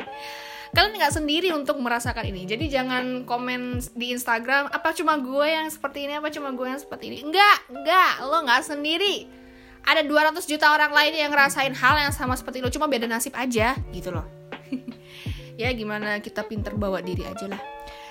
kalian 0.75 0.95
nggak 0.97 1.15
sendiri 1.15 1.51
untuk 1.51 1.77
merasakan 1.83 2.31
ini. 2.31 2.47
Jadi 2.47 2.71
jangan 2.71 3.27
komen 3.27 3.83
di 3.99 4.15
Instagram 4.15 4.71
apa 4.71 4.95
cuma 4.95 5.19
gue 5.19 5.47
yang 5.49 5.67
seperti 5.67 6.07
ini? 6.07 6.17
Apa 6.17 6.31
cuma 6.31 6.55
gue 6.55 6.67
yang 6.69 6.81
seperti 6.81 7.11
ini? 7.11 7.19
Enggak 7.27 7.59
enggak 7.69 8.13
lo 8.23 8.39
nggak 8.47 8.63
sendiri. 8.63 9.27
Ada 9.81 10.05
200 10.05 10.45
juta 10.45 10.71
orang 10.71 10.93
lain 10.93 11.17
yang 11.17 11.33
ngerasain 11.33 11.73
hal 11.73 11.97
yang 11.99 12.13
sama 12.13 12.37
seperti 12.37 12.61
lo 12.61 12.69
cuma 12.69 12.87
beda 12.87 13.09
nasib 13.09 13.35
aja 13.35 13.75
gitu 13.91 14.15
loh. 14.15 14.27
Ya 15.61 15.69
gimana 15.77 16.17
kita 16.25 16.49
pinter 16.49 16.73
bawa 16.73 17.05
diri 17.05 17.21
aja 17.21 17.45
lah. 17.45 17.61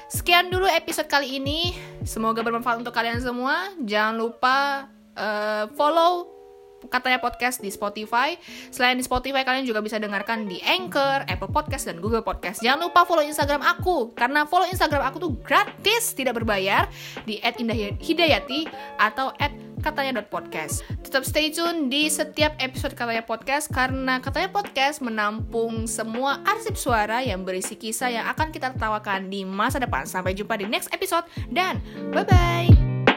Sekian 0.06 0.54
dulu 0.54 0.70
episode 0.70 1.10
kali 1.10 1.42
ini. 1.42 1.74
Semoga 2.06 2.46
bermanfaat 2.46 2.78
untuk 2.78 2.94
kalian 2.94 3.18
semua. 3.26 3.74
Jangan 3.82 4.22
lupa 4.22 4.86
uh, 5.20 5.68
follow 5.76 6.40
katanya 6.88 7.20
podcast 7.20 7.60
di 7.60 7.68
Spotify. 7.68 8.40
Selain 8.72 8.96
di 8.96 9.04
Spotify, 9.04 9.44
kalian 9.44 9.68
juga 9.68 9.84
bisa 9.84 10.00
dengarkan 10.00 10.48
di 10.48 10.64
Anchor, 10.64 11.28
Apple 11.28 11.52
Podcast, 11.52 11.84
dan 11.92 12.00
Google 12.00 12.24
Podcast. 12.24 12.64
Jangan 12.64 12.88
lupa 12.88 13.04
follow 13.04 13.26
Instagram 13.26 13.60
aku, 13.60 14.16
karena 14.16 14.48
follow 14.48 14.64
Instagram 14.64 15.04
aku 15.12 15.18
tuh 15.20 15.32
gratis, 15.44 16.16
tidak 16.16 16.40
berbayar, 16.40 16.88
di 17.28 17.44
@indahhidayati 17.44 18.72
atau 18.96 19.36
katanya.podcast. 19.80 20.88
Tetap 21.04 21.24
stay 21.28 21.52
tune 21.52 21.92
di 21.92 22.08
setiap 22.08 22.56
episode 22.64 22.96
katanya 22.96 23.28
podcast, 23.28 23.68
karena 23.68 24.24
katanya 24.24 24.48
podcast 24.48 25.04
menampung 25.04 25.84
semua 25.84 26.40
arsip 26.48 26.80
suara 26.80 27.20
yang 27.20 27.44
berisi 27.44 27.76
kisah 27.76 28.08
yang 28.08 28.26
akan 28.32 28.56
kita 28.56 28.72
tertawakan 28.72 29.28
di 29.28 29.44
masa 29.44 29.84
depan. 29.84 30.08
Sampai 30.08 30.32
jumpa 30.32 30.56
di 30.56 30.68
next 30.68 30.92
episode, 30.96 31.28
dan 31.52 31.84
bye-bye! 32.16 33.09